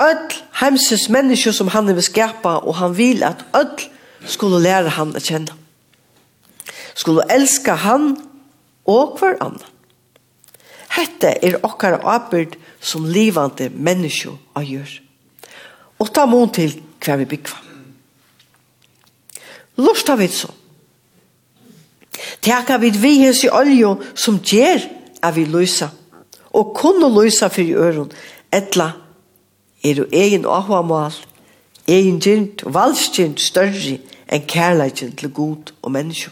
öll 0.00 0.36
heimsins 0.60 1.08
mennesker 1.08 1.52
som 1.52 1.68
han 1.68 1.88
vil 1.88 2.02
skapa, 2.02 2.58
og 2.64 2.76
han 2.80 2.96
vil 2.96 3.24
at 3.26 3.44
öll 3.56 3.88
skulle 4.26 4.60
lære 4.62 4.92
han 4.96 5.14
å 5.16 5.20
kjenne. 5.22 5.56
Skulle 6.94 7.26
elska 7.32 7.74
han 7.74 8.14
og 8.88 9.18
hver 9.18 9.38
annan. 9.40 9.66
Hette 10.90 11.36
er 11.38 11.60
okkar 11.62 12.00
arbeid 12.02 12.56
som 12.82 13.06
livande 13.06 13.70
menneske 13.70 14.32
å 14.58 14.62
gjøre. 14.64 15.00
Og 16.00 16.10
ta 16.14 16.24
mån 16.26 16.50
til 16.56 16.74
hver 17.00 17.20
vi 17.20 17.28
byggva. 17.30 17.58
Lorsta 19.80 20.16
vi 20.18 20.28
så. 20.28 20.50
Teka 22.42 22.78
vid 22.80 22.98
vi 23.00 23.14
hins 23.22 23.44
i 23.44 23.52
olje 23.52 23.94
som 24.18 24.40
gjer 24.44 24.82
av 25.22 25.36
vi 25.36 25.46
løysa. 25.48 25.90
Og 26.56 26.74
kunne 26.76 27.08
løysa 27.12 27.48
for 27.52 27.62
i 27.62 27.76
øron 27.76 28.10
etla 28.52 28.90
er 29.84 29.94
du 29.94 30.06
egen 30.12 30.46
åhvamal, 30.46 31.14
egen 31.88 32.20
gynt 32.20 32.64
og 32.66 32.74
valsgynt 32.74 33.40
større 33.40 33.98
enn 34.30 34.46
kærleikken 34.46 35.16
til 35.16 35.32
god 35.34 35.72
og 35.82 35.92
menneske. 35.92 36.30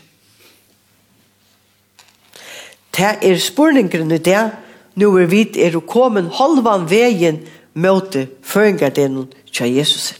Det 2.98 3.14
er 3.22 3.38
spurningen 3.38 4.10
i 4.10 4.18
det, 4.18 4.50
nå 4.98 5.10
er 5.18 5.26
vi 5.30 5.44
er 5.56 5.70
jo 5.70 5.80
kommet 5.80 6.32
halvan 6.34 6.88
veien 6.90 7.44
møte 7.74 8.26
føringardenen 8.42 9.28
til 9.54 9.74
Jesus. 9.74 10.14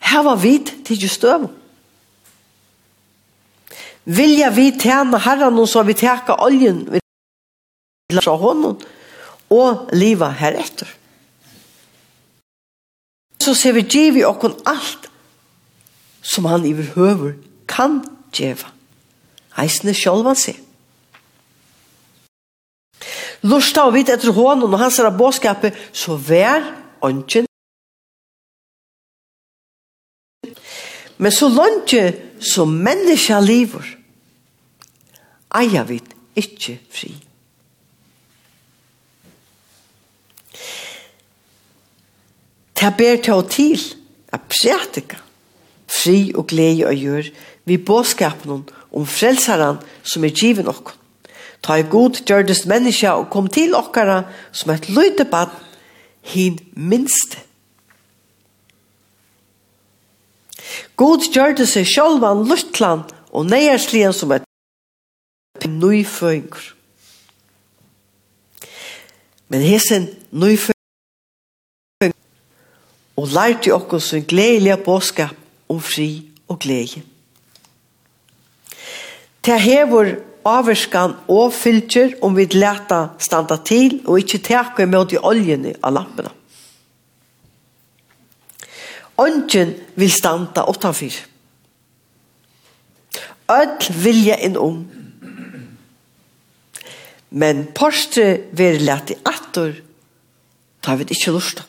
Her 0.00 0.22
var 0.22 0.36
vi 0.36 0.58
til 0.60 1.06
å 1.06 1.10
støve. 1.10 1.48
Vilja 4.06 4.52
vi 4.54 4.68
tjene 4.78 5.18
herren 5.18 5.58
og 5.58 5.66
så 5.68 5.82
vi 5.82 5.96
tjekka 5.98 6.36
oljen 6.44 6.84
vi 6.92 7.00
tjekka 8.12 8.36
honom, 8.38 8.76
og 9.50 9.90
liva 9.94 10.30
heretter. 10.34 10.88
Så 13.40 13.54
ser 13.54 13.76
vi 13.76 13.86
giv 13.86 14.16
i 14.18 14.26
okkon 14.26 14.56
alt 14.66 15.06
som 16.26 16.48
han 16.50 16.64
i 16.66 16.72
høver 16.74 17.36
kan 17.70 18.00
djeva. 18.34 18.72
Eisne 19.56 19.94
sjálvan 19.94 20.38
seg. 20.38 20.58
Lursta 23.46 23.84
og 23.86 23.94
vidt 23.94 24.10
etter 24.10 24.34
hånden 24.34 24.72
og 24.72 24.80
hans 24.80 24.98
båskapet, 25.18 25.76
så 25.92 26.16
vær 26.16 26.64
ånden. 27.04 27.46
Men 31.18 31.32
så 31.32 31.48
lønge 31.48 32.02
som 32.42 32.74
menneska 32.84 33.38
lever, 33.40 33.86
eier 35.56 35.86
vi 35.88 36.00
ikke 36.36 36.76
fri. 36.92 37.14
Ta 42.76 42.90
ber 42.98 43.16
til 43.22 43.32
og 43.32 43.48
til 43.50 43.80
a 44.32 44.38
prætika 44.38 45.16
fri 45.88 46.32
og 46.34 46.46
glede 46.46 46.86
og 46.86 46.94
gjør 46.94 47.30
vi 47.64 47.76
båskapen 47.76 48.64
om 48.92 49.06
frelsaren 49.06 49.78
som 50.02 50.24
er 50.24 50.34
givet 50.34 50.64
nok. 50.64 50.94
Ta 51.62 51.74
i 51.80 51.86
god 51.90 52.20
gjørdes 52.26 52.66
menneska 52.66 53.10
og 53.10 53.30
kom 53.30 53.48
til 53.48 53.74
okkara 53.74 54.22
som 54.52 54.74
et 54.74 54.88
løyte 54.88 55.24
bad 55.24 55.50
hin 56.22 56.58
minste. 56.76 57.42
God 60.96 61.26
gjørdes 61.32 61.74
seg 61.76 61.88
sjølvan 61.88 62.46
luttlan 62.48 63.04
og 63.32 63.50
neierslian 63.50 64.14
som 64.16 64.32
et 64.32 64.46
nøyføyngur. 65.66 66.72
Men 69.48 69.62
hesen 69.62 70.08
nøyføyngur 70.30 70.75
og 73.16 73.28
lærte 73.32 73.74
okkur 73.74 73.98
sin 73.98 74.24
gledelige 74.28 74.76
bådskap 74.76 75.34
om 75.68 75.80
fri 75.80 76.28
og 76.48 76.58
glede. 76.58 77.02
Det 79.46 79.60
hever 79.60 80.14
avvarskan 80.46 81.14
og 81.28 81.52
fylkjer 81.54 82.16
om 82.22 82.36
vi 82.36 82.46
leta 82.52 83.06
standa 83.18 83.58
til 83.64 84.00
og 84.06 84.20
ikkje 84.20 84.42
teka 84.50 84.86
imot 84.86 85.14
i 85.14 85.22
oljene 85.22 85.74
av 85.82 85.94
lampene. 85.96 86.32
Ongen 89.16 89.72
vil 89.96 90.12
standa 90.12 90.66
utanfyr. 90.68 91.14
Öll 93.48 94.02
vilja 94.02 94.36
inn 94.44 94.58
om. 94.60 94.82
Men 97.30 97.64
porstre 97.74 98.26
vil 98.52 98.82
leta 98.84 99.14
i 99.14 99.20
attor, 99.24 99.72
tar 100.82 100.98
vi 101.00 101.08
ikkje 101.08 101.32
lusta 101.32 101.64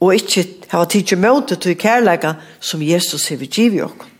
og 0.00 0.14
ikkje 0.14 0.44
hava 0.70 0.86
tidsi 0.86 1.18
møte 1.18 1.58
til 1.58 1.76
kærleika 1.78 2.36
som 2.60 2.82
Jesus 2.82 3.28
hever 3.32 3.50
givi 3.50 3.82
okkur. 3.82 4.10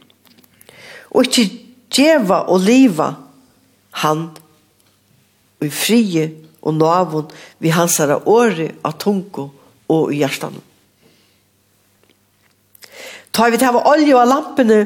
Og 1.10 1.26
ikkje 1.26 1.46
djeva 1.94 2.42
og 2.50 2.60
liva 2.66 3.12
han 4.02 4.28
og 5.58 5.66
i 5.66 5.70
frie 5.70 6.26
og 6.62 6.74
navun 6.74 7.30
vi 7.62 7.70
hansara 7.74 8.18
åri 8.26 8.68
av 8.84 8.98
tungo 8.98 9.48
og 9.88 10.12
i 10.12 10.20
hjertan. 10.20 10.58
Ta 13.32 13.48
vi 13.50 13.60
hava 13.62 13.84
olje 13.86 14.16
av 14.18 14.28
lampene 14.28 14.80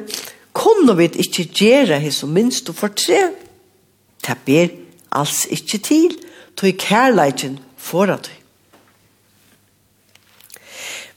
kunne 0.53 0.97
vi 0.99 1.09
ikkje 1.25 1.49
gjera 1.57 2.01
hei 2.03 2.13
som 2.13 2.33
minst 2.33 2.69
og 2.69 2.77
fortre. 2.77 3.31
Det 4.23 4.37
ber 4.45 4.69
alls 5.17 5.47
ikkje 5.51 5.79
til, 5.81 6.19
tog 6.57 6.85
for 7.77 8.13
at 8.13 8.29
tog. 8.29 8.42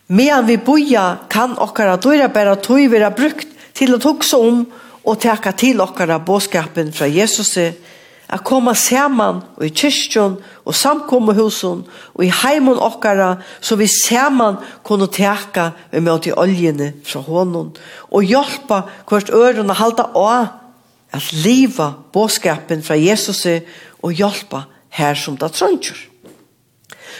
Medan 0.07 0.45
vi 0.45 0.57
boja 0.57 1.17
kan 1.29 1.55
okkara 1.57 1.97
døyra 1.97 2.29
bæra 2.29 2.55
tøy 2.61 2.89
vera 2.91 3.09
brukt 3.09 3.47
til 3.73 3.95
å 3.95 4.01
tukse 4.01 4.37
om 4.37 4.65
og 5.05 5.19
teka 5.21 5.53
til 5.57 5.81
okkara 5.81 6.19
båskapen 6.21 6.91
fra 6.93 7.07
Jesus 7.09 7.55
a 8.25 8.37
koma 8.41 8.73
saman 8.73 9.41
og 9.57 9.65
i 9.65 9.71
kyrstjon 9.73 10.37
og 10.65 10.77
samkommehusen 10.77 11.83
og 12.13 12.21
i 12.25 12.31
heimon 12.33 12.81
okkara 12.81 13.35
så 13.61 13.77
vi 13.77 13.87
saman 13.89 14.57
kunne 14.85 15.09
teka 15.13 15.71
vi 15.91 16.01
møte 16.05 16.33
oljene 16.33 16.91
fra 17.05 17.21
hånden 17.25 17.73
og 18.09 18.25
hjelpa 18.25 18.81
hvert 19.09 19.33
øren 19.33 19.69
å 19.69 19.77
halda 19.77 20.09
av 20.17 20.47
at 21.15 21.31
liva 21.45 21.91
båskapen 22.13 22.81
fra 22.85 22.97
Jesus 22.97 23.45
og 24.01 24.13
hjelpa 24.13 24.65
her 24.97 25.15
som 25.15 25.37
det 25.37 25.53
Så 25.55 25.95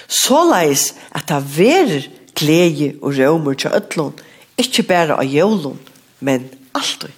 Såleis 0.08 0.94
at 1.12 1.28
det 1.28 1.42
verer 1.58 2.10
glede 2.36 2.96
og 3.02 3.18
rømer 3.18 3.54
til 3.54 3.72
ødlån, 3.76 4.20
ikke 4.58 4.84
bare 4.84 5.20
av 5.20 5.26
jævlån, 5.26 5.80
men 6.20 6.50
alltid. 6.76 7.10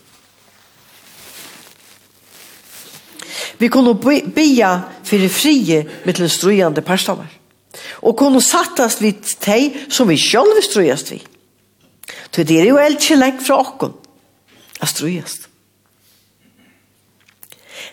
Vi 3.58 3.68
kunne 3.68 3.96
bya 4.36 4.72
for 5.04 5.18
det 5.18 5.32
frie 5.32 5.84
med 6.06 6.14
den 6.14 6.30
strøyende 6.30 6.82
personer, 6.82 7.30
og 8.02 8.18
kunne 8.18 8.42
sattast 8.42 9.02
vid 9.02 9.26
teg 9.42 9.88
som 9.90 10.10
vi 10.10 10.18
selv 10.18 10.62
strujast 10.62 11.12
vi. 11.12 11.22
Så 12.32 12.44
det 12.44 12.60
er 12.62 12.68
jo 12.70 12.78
helt 12.78 13.02
ikke 13.02 13.18
lengt 13.18 13.42
fra 13.42 13.58
okkon 13.64 13.96
å 14.78 14.86
strujast. 14.86 15.48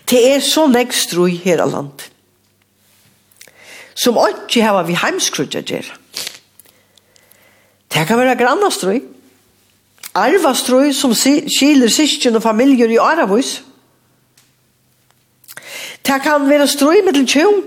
Det 0.05 0.21
er 0.35 0.43
så 0.45 0.67
lengt 0.69 0.93
strøy 0.93 1.33
her 1.41 1.63
av 1.63 1.71
landet 1.71 2.11
Som 3.95 4.19
ikke 4.21 4.61
har 4.61 4.83
vi 4.85 4.97
heimskrudja 4.99 5.63
gjerra. 5.65 5.95
Det 7.95 8.07
kan 8.07 8.17
være 8.17 8.35
grannastrøy. 8.35 8.99
Arvastrøy 10.15 10.91
som 10.91 11.13
skiler 11.15 11.87
syskjen 11.87 12.35
og 12.35 12.43
familier 12.43 12.91
i 12.91 12.99
Aravus. 12.99 13.63
Det 16.05 16.21
kan 16.23 16.49
være 16.49 16.67
strøy 16.67 17.03
med 17.05 17.13
til 17.13 17.27
tjøvn. 17.27 17.61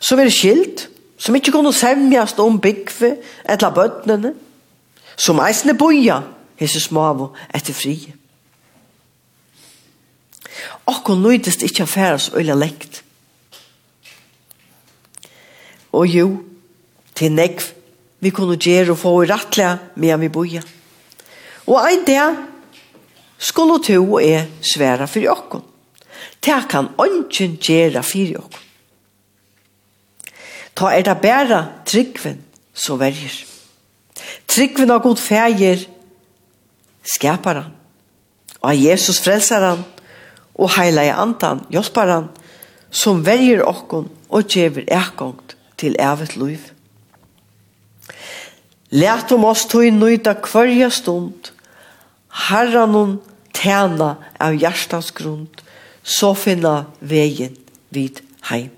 Som 0.00 0.18
er 0.18 0.30
skilt. 0.30 0.88
Som 1.18 1.34
ikke 1.34 1.52
kunne 1.52 1.72
semjast 1.72 2.38
om 2.38 2.60
byggve 2.60 3.16
eller 3.44 3.74
bøttene. 3.74 4.34
Som 5.16 5.40
eisne 5.42 5.74
boja 5.78 6.20
hese 6.56 6.80
smavo 6.80 7.32
etter 7.54 7.74
frie. 7.74 8.14
Okko 10.86 11.14
nøydest 11.18 11.62
ikkje 11.66 11.82
affæra 11.82 12.18
så 12.18 12.36
øyla 12.38 12.54
lekt. 12.54 13.02
Og 15.92 16.06
jo, 16.06 16.44
til 17.14 17.32
nekv 17.32 17.72
vi 18.20 18.30
kunne 18.30 18.56
gjøre 18.56 18.94
og 18.94 19.00
få 19.00 19.14
i 19.22 19.30
rettelig 19.30 19.72
med 19.96 20.20
vi 20.20 20.28
boja. 20.32 20.62
Og 21.66 21.80
en 21.92 22.04
dag 22.06 22.36
skulle 23.38 23.80
to 23.82 23.98
og 24.02 24.22
jeg 24.22 24.46
svære 24.62 25.08
for 25.08 25.20
dere. 25.20 25.62
Det 26.44 26.62
kan 26.70 26.88
ønsken 27.00 27.58
gjøre 27.60 28.02
for 28.02 28.32
dere. 28.32 28.62
Ta 30.76 30.92
er 30.92 31.02
det 31.02 31.20
bare 31.22 31.60
tryggven 31.88 32.42
så 32.74 32.96
verger. 33.00 33.36
Tryggven 34.48 34.90
av 34.92 35.02
god 35.04 35.20
feir 35.20 35.86
skaper 37.06 37.62
han. 37.62 37.72
Og 38.60 38.70
av 38.72 38.76
Jesus 38.76 39.20
frelser 39.24 39.64
han 39.64 39.84
og 40.56 40.72
heile 40.76 41.06
i 41.08 41.12
andan 41.12 41.64
hjelper 41.72 42.12
han 42.12 42.28
som 42.90 43.24
verger 43.26 43.64
okken 43.66 44.08
og 44.28 44.52
gjør 44.52 44.84
erkongt 44.86 45.56
til 45.76 45.96
evet 46.00 46.36
liv. 46.36 46.75
Læt 48.90 49.32
om 49.32 49.44
oss 49.44 49.66
tog 49.66 49.88
nøyda 49.92 50.36
kvarja 50.42 50.90
stund, 50.90 51.50
herran 52.48 52.94
hon 52.94 53.16
tæna 53.54 54.14
av 54.38 54.54
hjertans 54.54 55.10
grund, 55.10 55.62
så 56.02 56.34
finna 56.34 56.84
vegin 57.00 57.56
vid 57.90 58.20
heim. 58.50 58.70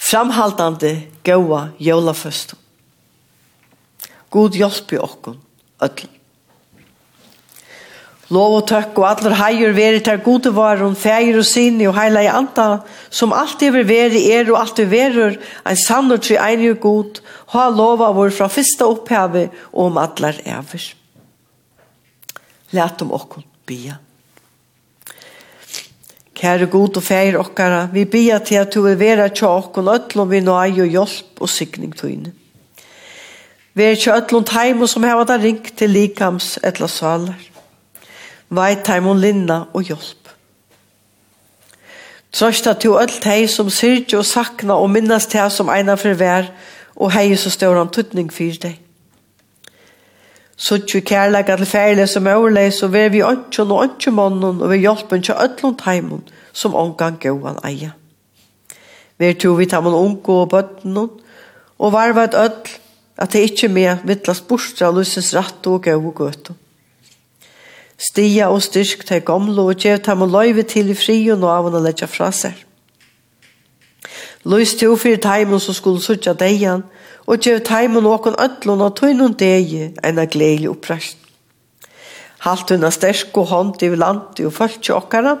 Framhaldande 0.00 1.08
gaua 1.24 1.68
jólaføstum. 1.78 2.58
God 4.30 4.56
hjelp 4.56 4.92
i 4.92 4.98
okkon, 4.98 5.40
öllum. 5.80 6.10
Lov 8.32 8.54
og 8.56 8.68
tøkk 8.70 8.96
og 9.02 9.04
allar 9.04 9.34
heier 9.36 9.74
veri 9.76 10.00
ter 10.00 10.22
gode 10.24 10.54
varon, 10.56 10.94
feir 10.96 11.36
og 11.36 11.44
sinni 11.44 11.84
og 11.84 11.96
heila 11.98 12.22
i 12.24 12.30
anta, 12.32 12.80
som 13.12 13.34
alltid 13.36 13.74
vil 13.74 13.84
veri 13.88 14.22
er 14.32 14.48
og 14.48 14.62
alltid 14.62 14.88
verur, 14.88 15.36
ein 15.36 15.76
sann 15.76 16.12
og 16.14 16.22
tri 16.24 16.38
einig 16.40 16.70
og 16.72 16.80
god, 16.80 17.20
ha 17.52 17.66
lova 17.68 18.08
vår 18.16 18.32
fra 18.32 18.48
fyrsta 18.48 18.88
opphavi 18.88 19.44
og 19.74 19.82
om 19.90 20.00
allar 20.00 20.40
ever. 20.40 20.88
Læt 22.72 23.04
om 23.04 23.12
okkon 23.12 23.44
bia. 23.68 24.00
Kære 26.34 26.66
god 26.72 26.96
og 26.96 27.04
feir 27.04 27.36
okkara, 27.38 27.86
vi 27.92 28.08
bia 28.08 28.40
til 28.40 28.64
at 28.64 28.72
du 28.72 28.82
vil 28.88 28.98
vera 28.98 29.28
tja 29.28 29.52
okkon 29.52 29.92
ötlom 29.92 30.32
vi 30.32 30.40
nøy 30.40 30.80
og 30.80 30.96
hjelp 30.96 31.44
og 31.44 31.52
sikning 31.52 31.92
tøyne. 31.92 32.32
Vi 33.74 33.84
er 33.84 34.00
tja 34.00 34.16
ötlom 34.16 34.48
teimu 34.48 34.88
som 34.88 35.04
heva 35.04 35.28
da 35.28 35.36
ringt 35.36 35.76
til 35.76 35.92
likams 35.92 36.56
etla 36.64 36.88
salar 36.88 37.53
veit 38.56 38.86
heim 38.88 39.06
og 39.10 39.18
linna 39.20 39.64
og 39.72 39.88
hjelp. 39.88 40.30
Trost 42.34 42.66
at 42.66 42.82
du 42.82 42.96
alt 42.98 43.24
hei 43.28 43.44
som 43.46 43.68
syrtje 43.70 44.18
og 44.18 44.26
sakna 44.26 44.74
og 44.82 44.90
minnast 44.90 45.34
hei 45.38 45.46
som 45.54 45.70
eina 45.70 45.94
for 46.00 46.18
vær, 46.18 46.50
og 46.96 47.12
hei 47.14 47.34
så 47.38 47.50
står 47.50 47.78
han 47.78 47.92
tuttning 47.94 48.32
fyr 48.32 48.58
deg. 48.62 48.80
Suttju 50.56 51.00
kærleik 51.02 51.48
at 51.50 51.66
færle 51.66 52.06
som 52.06 52.26
overleg, 52.30 52.72
så 52.72 52.86
ver 52.88 53.10
vi 53.10 53.22
åndtjon 53.26 53.70
og 53.74 53.82
åndtjomannen, 53.82 54.62
og 54.62 54.70
vi 54.70 54.82
hjelpen 54.84 55.22
til 55.22 55.34
ötlund 55.34 55.82
heimon, 55.86 56.22
som 56.52 56.74
omgang 56.74 57.18
gauan 57.20 57.58
eia. 57.66 57.90
Vær 59.18 59.34
to 59.38 59.54
vi 59.58 59.66
tamon 59.66 59.94
unko 59.94 60.40
og 60.44 60.50
bøttenon, 60.50 61.10
og 61.78 61.92
varvat 61.92 62.34
öll, 62.34 62.78
at 63.18 63.32
det 63.32 63.46
ikkje 63.46 63.68
med 63.68 64.06
vittlas 64.06 64.40
borstra 64.40 64.90
lusens 64.90 65.34
ratt 65.34 65.66
og 65.66 65.82
gau 65.82 66.00
og 66.06 66.14
gøtum. 66.14 66.58
Stia 68.04 68.50
og 68.52 68.60
styrk 68.62 69.06
til 69.08 69.22
gamle 69.24 69.62
og 69.62 69.80
gjev 69.80 70.02
dem 70.04 70.22
og 70.26 70.32
løyve 70.34 70.62
til 70.68 70.90
i 70.92 70.96
fri 70.98 71.16
og 71.32 71.40
nå 71.40 71.48
av 71.48 71.70
å 71.70 71.80
letja 71.80 72.08
fra 72.10 72.28
seg. 72.34 72.58
Løys 74.44 74.74
til 74.76 74.92
fyrir 75.00 75.22
teimen 75.24 75.62
som 75.62 75.76
skulle 75.76 76.02
sutja 76.04 76.34
deian, 76.36 76.84
og 77.24 77.40
gjev 77.40 77.62
teimen 77.64 78.04
åkon 78.04 78.36
ødlån 78.36 78.84
og 78.84 78.96
tøynun 78.98 79.36
degi 79.40 79.86
enn 80.04 80.20
a 80.20 80.26
gledelig 80.28 80.68
oppreist. 80.74 81.16
Halt 82.44 82.68
hunna 82.68 82.90
stersk 82.92 83.32
og 83.40 83.48
hånd 83.48 83.82
i 83.82 83.88
landi 83.96 84.44
og 84.44 84.52
fölkje 84.52 84.98
okkara, 84.98 85.38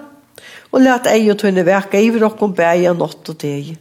og 0.72 0.80
let 0.80 1.10
ei 1.10 1.28
og 1.28 1.36
tøyne 1.42 1.66
veka 1.66 2.00
iver 2.00 2.24
okkon 2.30 2.56
beia 2.56 2.94
nått 2.96 3.28
og 3.28 3.40
degi. 3.44 3.76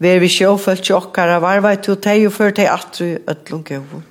Ver 0.00 0.24
vi 0.24 0.32
sjåfölkje 0.32 0.96
okkara 0.96 1.36
varvai 1.44 1.76
til 1.84 2.00
tei 2.00 2.24
og 2.24 2.32
fyrir 2.32 2.56
tei 2.56 2.70
atru 2.72 3.12
ødlån 3.28 3.68
gøvun. 3.68 4.08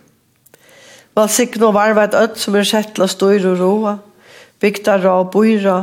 Valsikne 1.14 1.68
og 1.70 1.76
varvet 1.76 2.16
ødt 2.18 2.40
som 2.42 2.56
er 2.58 2.66
settla 2.66 3.08
støyre 3.08 3.54
og 3.54 3.60
roa, 3.60 3.98
bygdara 4.62 5.20
og 5.20 5.30
boira, 5.36 5.78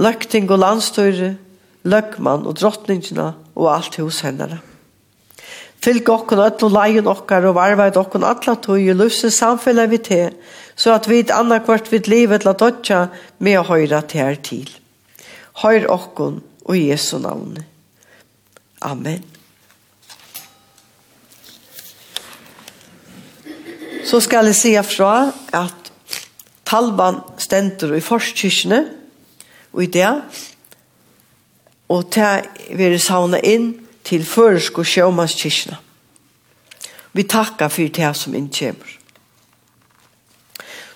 løkting 0.00 0.48
og 0.50 0.62
landstøyre, 0.62 1.34
løkman 1.88 2.46
og 2.48 2.56
drottningina 2.60 3.32
og 3.54 3.68
alt 3.74 4.00
hos 4.00 4.22
hennara. 4.24 4.62
Fylg 5.78 6.08
okkon 6.10 6.42
öll 6.42 6.64
og 6.66 6.74
leien 6.74 7.06
okkar 7.06 7.46
og 7.46 7.54
varvet 7.58 7.96
okkon 8.00 8.26
atla 8.26 8.56
tog 8.58 8.82
i 8.82 8.96
lusse 8.96 9.30
samfellet 9.30 9.90
vi 9.92 10.00
te, 10.02 10.20
så 10.74 10.96
at 10.96 11.06
vi 11.10 11.20
et 11.22 11.34
annakvart 11.34 11.92
vid 11.92 12.10
livet 12.10 12.46
la 12.46 12.56
dodja 12.58 13.06
med 13.38 13.60
å 13.60 13.66
høyra 13.70 14.02
til 14.02 14.24
her 14.24 14.38
til. 14.42 14.68
Høyr 15.62 15.86
okkon 15.90 16.42
og 16.66 16.78
Jesu 16.78 17.18
navn. 17.22 17.58
Amen. 18.82 19.37
Så 24.08 24.22
skal 24.24 24.48
jeg 24.48 24.56
si 24.56 24.70
fra 24.88 25.28
at 25.52 25.90
Talban 26.68 27.20
stender 27.40 27.92
i 27.96 28.04
forskyrkene 28.04 28.78
og 29.72 29.82
i 29.84 29.90
det 29.92 30.08
og 31.88 32.08
til 32.12 32.46
vi 32.76 32.86
er 32.88 32.96
savnet 33.00 33.44
inn 33.48 33.68
til 34.08 34.24
føresk 34.24 34.80
og 34.80 34.88
sjømannskyrkene. 34.88 35.76
Vi 37.12 37.24
takkar 37.24 37.72
for 37.72 37.92
det 37.98 38.10
som 38.16 38.36
innkjemmer. 38.36 38.96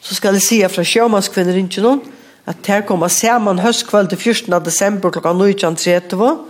Så 0.01 0.17
skal 0.17 0.37
jeg 0.37 0.45
si 0.47 0.61
fra 0.69 0.85
sjømannskvinner 0.85 1.61
noen, 1.85 2.01
at 2.47 2.67
her 2.67 2.83
kommer 2.89 3.13
sammen 3.13 3.61
høstkveld 3.63 4.11
til 4.13 4.19
14. 4.19 4.57
desember 4.65 5.13
klokka 5.13 5.33
19.30 5.37 6.49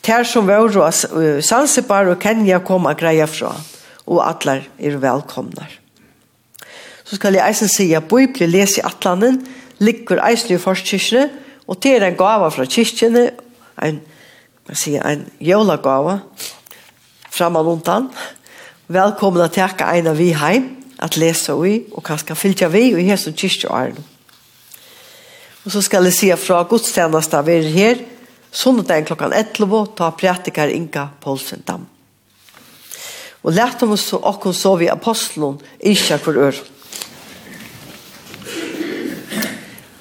Ter 0.00 0.24
som 0.24 0.46
var 0.48 0.64
og 0.64 1.44
Sansibar 1.44 2.08
og 2.08 2.22
Kenya 2.22 2.62
kom 2.64 2.88
og 2.88 2.96
greia 2.96 3.26
fra, 3.28 3.52
og 4.06 4.24
atler 4.24 4.64
er 4.78 4.96
velkomnar 4.96 5.79
så 7.10 7.16
skal 7.18 7.34
jeg 7.34 7.42
eisen 7.42 7.70
si 7.70 7.88
at 7.98 8.06
Bibelen 8.06 8.52
leser 8.52 8.84
i 8.84 8.86
atlanen, 8.86 9.40
ligger 9.82 10.20
eisen 10.22 10.54
i 10.54 10.60
forskirkene, 10.62 11.24
og 11.66 11.80
det 11.82 11.96
er 11.96 12.06
en 12.06 12.18
gava 12.18 12.52
fra 12.54 12.66
kirkene, 12.70 13.24
en, 13.82 13.98
man 14.68 14.78
sier, 14.78 15.02
en 15.02 15.24
jólagava, 15.42 16.20
framan 17.34 17.72
undan. 17.72 18.06
Velkommen 18.86 19.42
at 19.42 19.58
jeg 19.58 19.74
en 19.80 20.12
av 20.12 20.22
vi 20.22 20.30
heim, 20.38 20.70
at 21.02 21.18
lese 21.18 21.56
vi, 21.58 21.80
og 21.90 22.06
kanskje 22.06 22.38
fylgja 22.38 22.70
vi, 22.70 22.92
og 22.94 23.02
her 23.02 23.18
som 23.18 23.34
kirkeåren. 23.34 23.98
Og 25.64 25.74
så 25.74 25.82
skal 25.82 26.06
jeg 26.06 26.14
si 26.14 26.30
fra 26.38 26.62
godstjeneste 26.62 27.42
vi 27.46 27.58
er 27.58 27.70
her, 27.74 28.06
Sondagen 28.50 29.06
klokkan 29.06 29.32
11 29.32 29.86
ta 29.94 30.10
prætikar 30.10 30.68
Inga 30.74 31.08
Poulsen 31.22 31.62
Dam. 31.66 31.86
Og 33.42 33.54
lærte 33.54 33.86
oss 33.86 34.08
så 34.10 34.18
okkur 34.18 34.52
så 34.52 34.74
vi 34.76 34.88
apostelen, 34.90 35.60
ikke 35.78 36.18
hver 36.18 36.46
øre. 36.50 36.64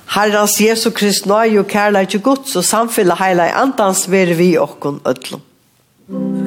Herrens 0.09 0.57
Jesu 0.57 0.89
Krist 0.89 1.27
nøy 1.29 1.59
og 1.61 1.67
kærleik 1.69 2.09
til 2.09 2.23
Guds 2.25 2.55
og 2.57 2.65
samfyllet 2.65 3.19
heilig 3.21 3.51
andans 3.53 4.07
være 4.09 4.37
vi 4.41 4.55
okkon 4.57 5.01
ødlom. 5.05 5.45
Amen. 6.09 6.38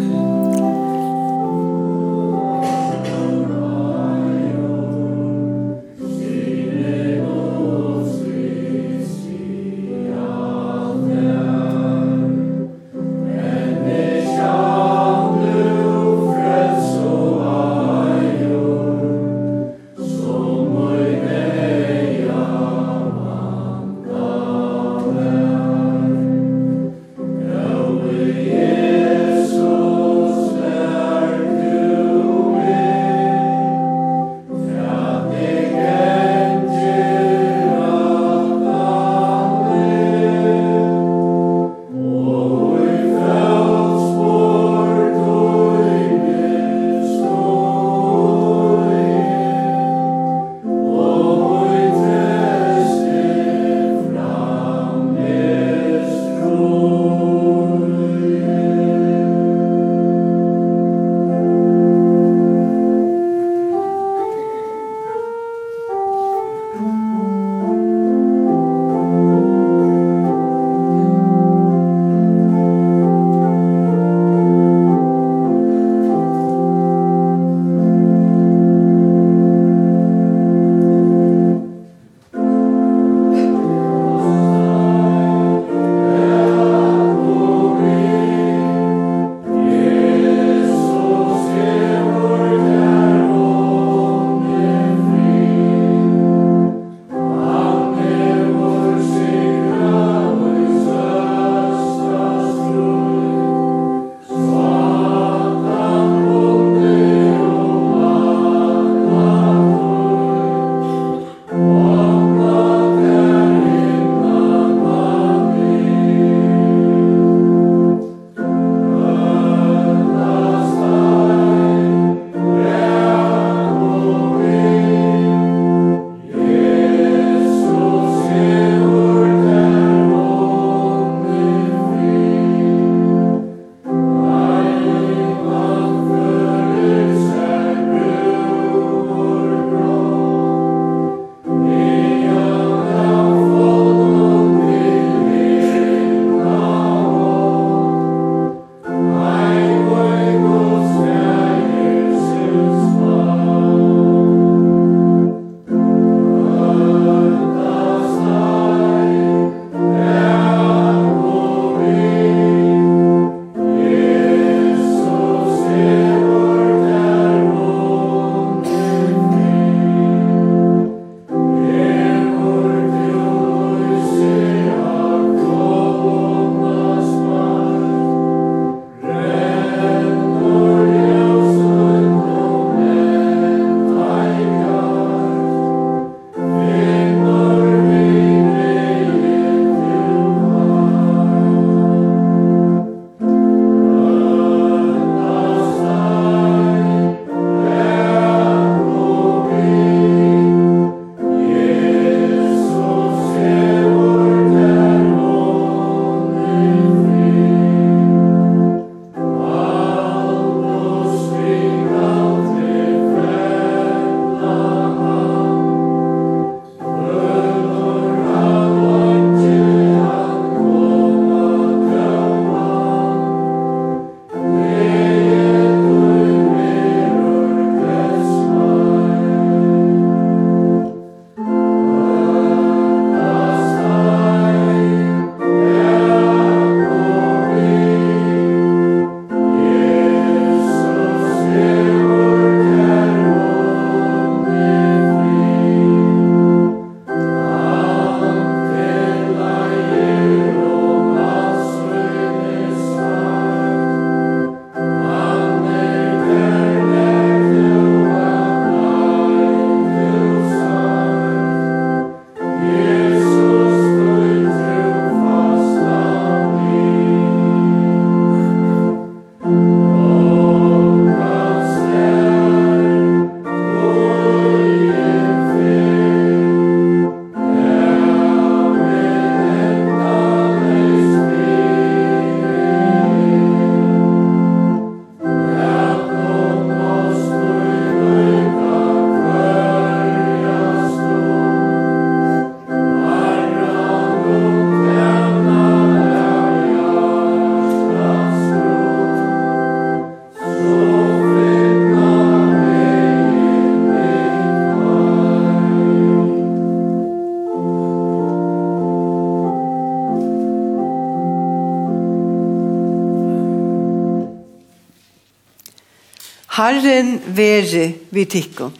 Herren 316.63 317.23
være 317.27 317.93
vi 318.11 318.23
tikkun. 318.25 318.75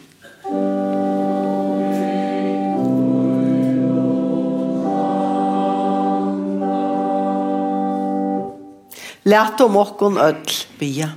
Lært 9.23 9.63
om 9.65 9.75
okkon 9.81 10.15
öll 10.15 10.53
bia. 10.79 11.09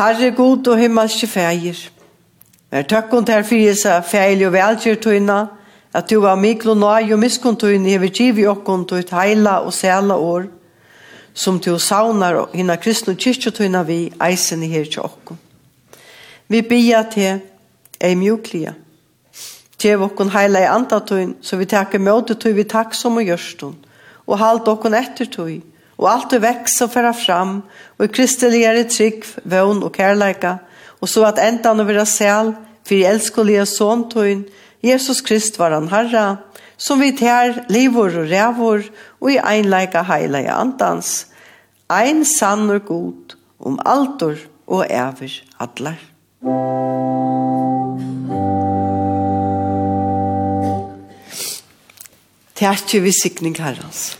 Herre 0.00 0.32
god 0.34 0.66
og 0.66 0.82
himmelske 0.82 1.30
feir, 1.30 1.78
Vær 2.70 2.90
takkon 2.90 3.24
til 3.24 3.46
fyrir 3.46 3.78
seg 3.78 4.02
feil 4.04 4.42
og 4.48 4.52
velgjør 4.58 4.98
tøyna, 5.06 5.38
at 5.94 6.10
du 6.10 6.20
var 6.20 6.36
miklo 6.36 6.74
nøy 6.74 7.12
og 7.12 7.20
miskuntuin 7.22 7.86
hever 7.88 8.12
givi 8.12 8.46
okkon 8.46 8.84
til 8.88 9.02
et 9.02 9.12
heila 9.14 9.58
og 9.64 9.72
sæla 9.72 10.16
år, 10.16 10.48
som 11.34 11.60
du 11.60 11.78
saunar 11.78 12.48
hina 12.52 12.76
kristne 12.76 13.14
kyrkjotøyna 13.14 13.82
vi 13.86 14.12
eisen 14.24 14.62
her 14.62 14.84
til 14.84 15.06
okkon. 15.06 15.38
Vi 16.48 16.62
bia 16.62 17.02
til 17.12 17.40
ei 18.00 18.14
mjuklia. 18.14 18.74
Tjev 19.78 20.02
okkon 20.08 20.32
heila 20.34 20.64
i 20.64 20.70
andatøyn, 20.70 21.36
så 21.42 21.56
vi 21.56 21.68
takker 21.70 22.02
møtetøy 22.02 22.52
vi 22.56 22.64
takksom 22.66 23.20
og 23.20 23.28
gjørstun, 23.28 23.76
og 24.26 24.38
halt 24.38 24.68
okkon 24.68 24.96
ettertøy, 24.98 25.60
og 25.98 26.08
alt 26.10 26.32
du 26.32 26.40
veks 26.42 26.80
og 26.82 26.90
færa 26.90 27.12
fram, 27.14 27.60
og 27.98 28.04
i 28.04 28.10
kristeligere 28.10 28.88
trygg, 28.90 29.26
vøvn 29.44 29.84
og 29.86 29.92
kærleika, 29.94 30.56
og 31.00 31.08
så 31.08 31.28
at 31.28 31.38
enda 31.42 31.70
å 31.70 31.86
være 31.86 32.06
sæl, 32.06 32.56
for 32.82 32.96
i 32.96 33.04
elskulige 33.06 33.66
såntøyn, 33.68 34.46
Jesus 34.82 35.20
Krist 35.20 35.58
var 35.58 35.74
han 35.74 35.88
herra, 35.90 36.26
som 36.78 37.00
vi 37.02 37.10
tær 37.18 37.64
livor 37.72 38.14
og 38.20 38.30
rævor, 38.30 38.84
og 39.20 39.32
i 39.32 39.40
einleika 39.42 40.04
heilige 40.06 40.52
andans, 40.54 41.26
ein 41.90 42.24
sann 42.24 42.70
og 42.70 42.84
god, 42.86 43.34
om 43.58 43.80
altor 43.84 44.38
og 44.66 44.86
æver 44.86 45.40
allar. 45.58 45.98
Tærtje 52.54 53.00
vi 53.00 53.12
sikning 53.22 53.58
herrans. 53.58 54.18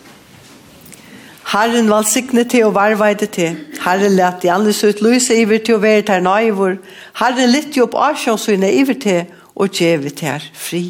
Herren 1.49 1.89
val 1.91 2.05
sikne 2.05 2.45
til 2.45 2.67
og 2.67 2.75
varveide 2.75 3.27
til. 3.27 3.57
Herren 3.85 4.13
lette 4.19 4.47
i 4.47 4.51
andres 4.53 4.83
søt 4.83 5.01
lyse 5.03 5.35
iver 5.35 5.63
til 5.65 5.79
å 5.79 5.83
være 5.83 6.05
til 6.11 6.23
naivor. 6.27 6.77
Herren 7.19 7.55
litt 7.55 7.77
jo 7.77 7.87
opp 7.87 7.97
avsjånsynne 7.97 8.69
iver 8.83 8.99
til 9.01 9.23
og 9.59 9.75
gjeve 9.75 10.15
til 10.15 10.51
fri. 10.55 10.85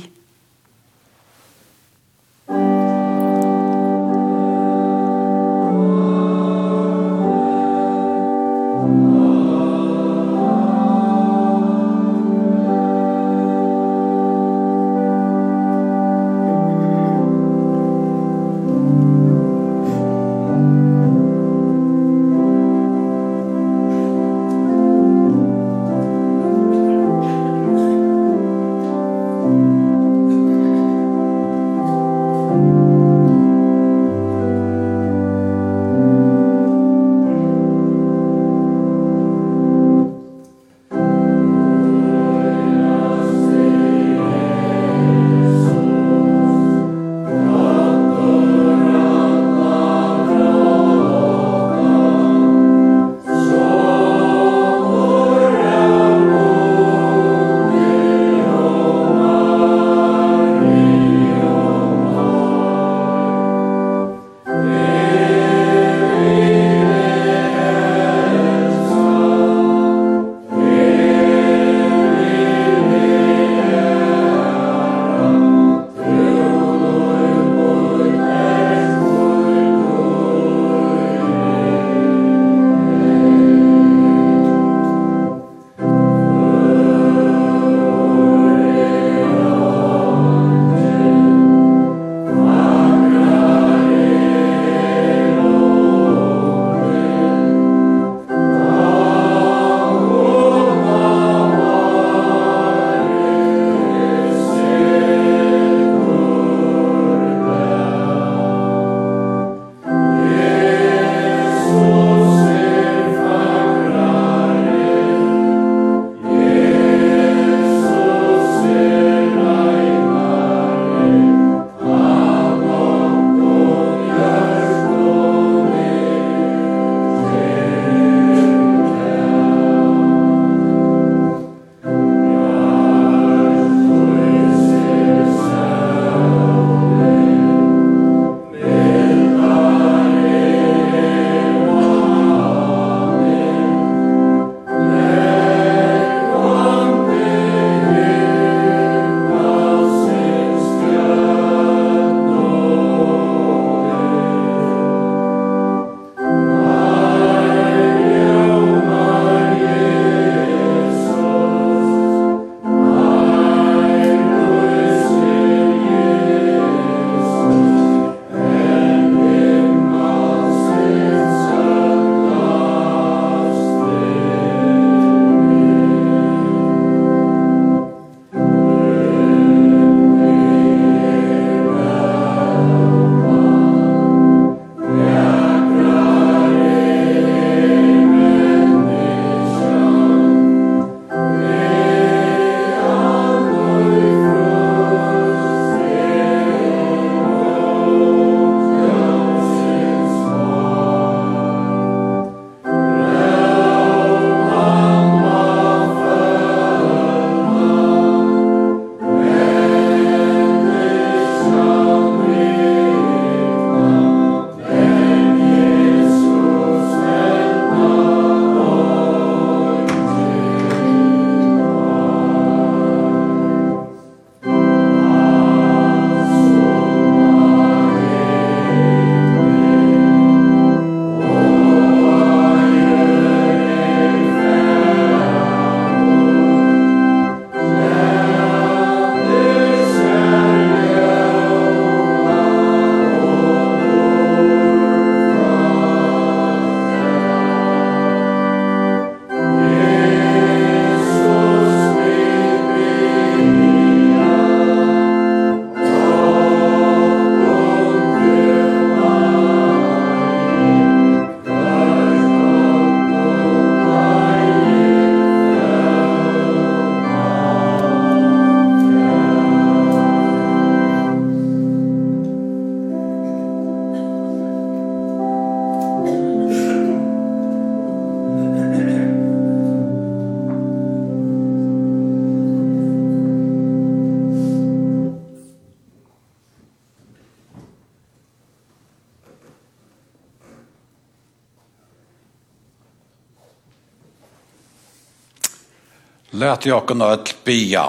at 296.53 296.67
jokken 296.67 297.03
og 297.05 297.15
ett 297.15 297.35
bia. 297.45 297.89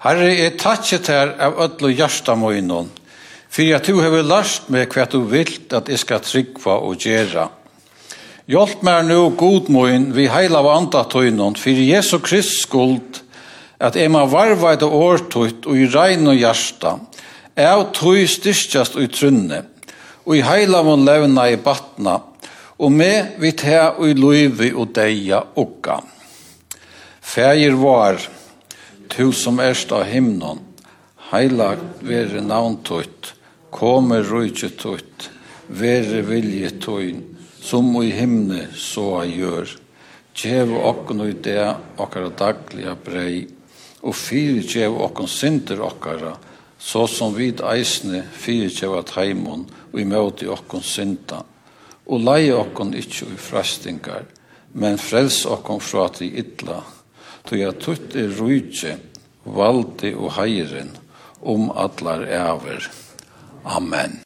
Herre, 0.00 0.30
jeg 0.32 0.56
takkje 0.60 0.98
her 1.08 1.34
av 1.44 1.58
ødel 1.60 1.90
og 1.90 1.98
hjärsta 1.98 2.34
moinon, 2.38 2.90
fyrir 3.52 3.76
at 3.76 3.88
du 3.88 4.00
hever 4.00 4.24
lært 4.24 4.70
meg 4.72 4.92
hva 4.94 5.04
du 5.10 5.18
vilt 5.28 5.74
at 5.76 5.90
jeg 5.92 6.00
skal 6.00 6.22
tryggva 6.24 6.78
og 6.86 7.00
gjera. 7.04 7.50
Hjelp 8.50 8.80
meg 8.86 9.04
nu 9.06 9.18
god 9.38 9.68
moin 9.70 10.08
vi 10.16 10.24
heila 10.32 10.62
av 10.62 10.70
andatøynon, 10.72 11.58
for 11.60 11.82
Jesu 11.84 12.18
Krist 12.24 12.62
skuld, 12.62 13.20
at 13.80 13.96
jeg 13.96 14.10
må 14.12 14.24
varva 14.28 14.72
et 14.74 14.82
årtøyt 14.82 15.68
og 15.68 15.76
i 15.76 15.88
regn 15.92 16.32
og 16.32 16.38
hjärsta, 16.40 16.94
av 17.60 17.84
tøy 17.96 18.24
styrkjast 18.24 18.96
og 18.96 19.04
i 19.04 19.10
trunne, 19.12 19.60
og 20.24 20.36
i 20.36 20.44
heila 20.44 20.80
mon 20.86 21.04
levna 21.04 21.44
i 21.50 21.58
batna, 21.60 22.16
og 22.80 22.92
med 22.92 23.36
vi 23.38 23.52
tæ 23.52 23.82
og 23.98 24.08
i 24.08 24.16
løyvi 24.16 24.72
og 24.72 24.94
deia 24.96 25.42
og. 25.60 25.92
Fægir 27.30 27.76
var, 27.78 28.16
tu 29.08 29.32
som 29.32 29.60
erst 29.62 29.92
av 29.94 30.02
himnon, 30.10 30.58
heilagt 31.30 32.00
vere 32.02 32.42
navntøyt, 32.42 33.28
komme 33.70 34.18
rujtjøtøyt, 34.26 35.28
vere 35.68 36.24
viljetøyn, 36.26 37.22
som 37.62 37.92
i 38.02 38.10
himne 38.16 38.64
så 38.74 39.06
a 39.20 39.22
gjør. 39.30 39.76
Kjev 40.34 40.74
okkon 40.74 41.22
i 41.28 41.38
det 41.46 41.70
okkara 42.02 42.34
dagliga 42.34 42.98
brei, 42.98 43.46
og 44.02 44.18
fyri 44.18 44.66
kjev 44.66 44.98
okkon 45.06 45.30
synder 45.30 45.86
okkara, 45.86 46.34
så 46.82 47.06
som 47.06 47.38
vid 47.38 47.62
eisne 47.62 48.24
fyri 48.26 48.74
kjev 48.74 48.98
at 49.04 49.14
heimon, 49.20 49.68
og 49.92 50.00
i 50.02 50.08
møte 50.16 50.50
okkon 50.50 50.82
synda. 50.82 51.44
Og 52.10 52.26
leie 52.26 52.58
okkon 52.58 52.96
ikkje 52.98 53.36
i 53.36 53.44
frastingar, 53.50 54.24
men 54.74 54.98
frels 54.98 55.44
okkon 55.46 55.78
fra 55.78 56.10
til 56.16 56.34
idla, 56.42 56.82
tog 57.50 57.58
jeg 57.58 57.78
tutt 57.82 58.12
i 58.14 58.28
rujtje, 58.30 58.92
valdi 59.42 60.12
og 60.14 60.36
heiren, 60.36 60.92
om 61.42 61.70
atlar 61.74 62.22
æver. 62.22 62.86
Amen. 63.66 64.20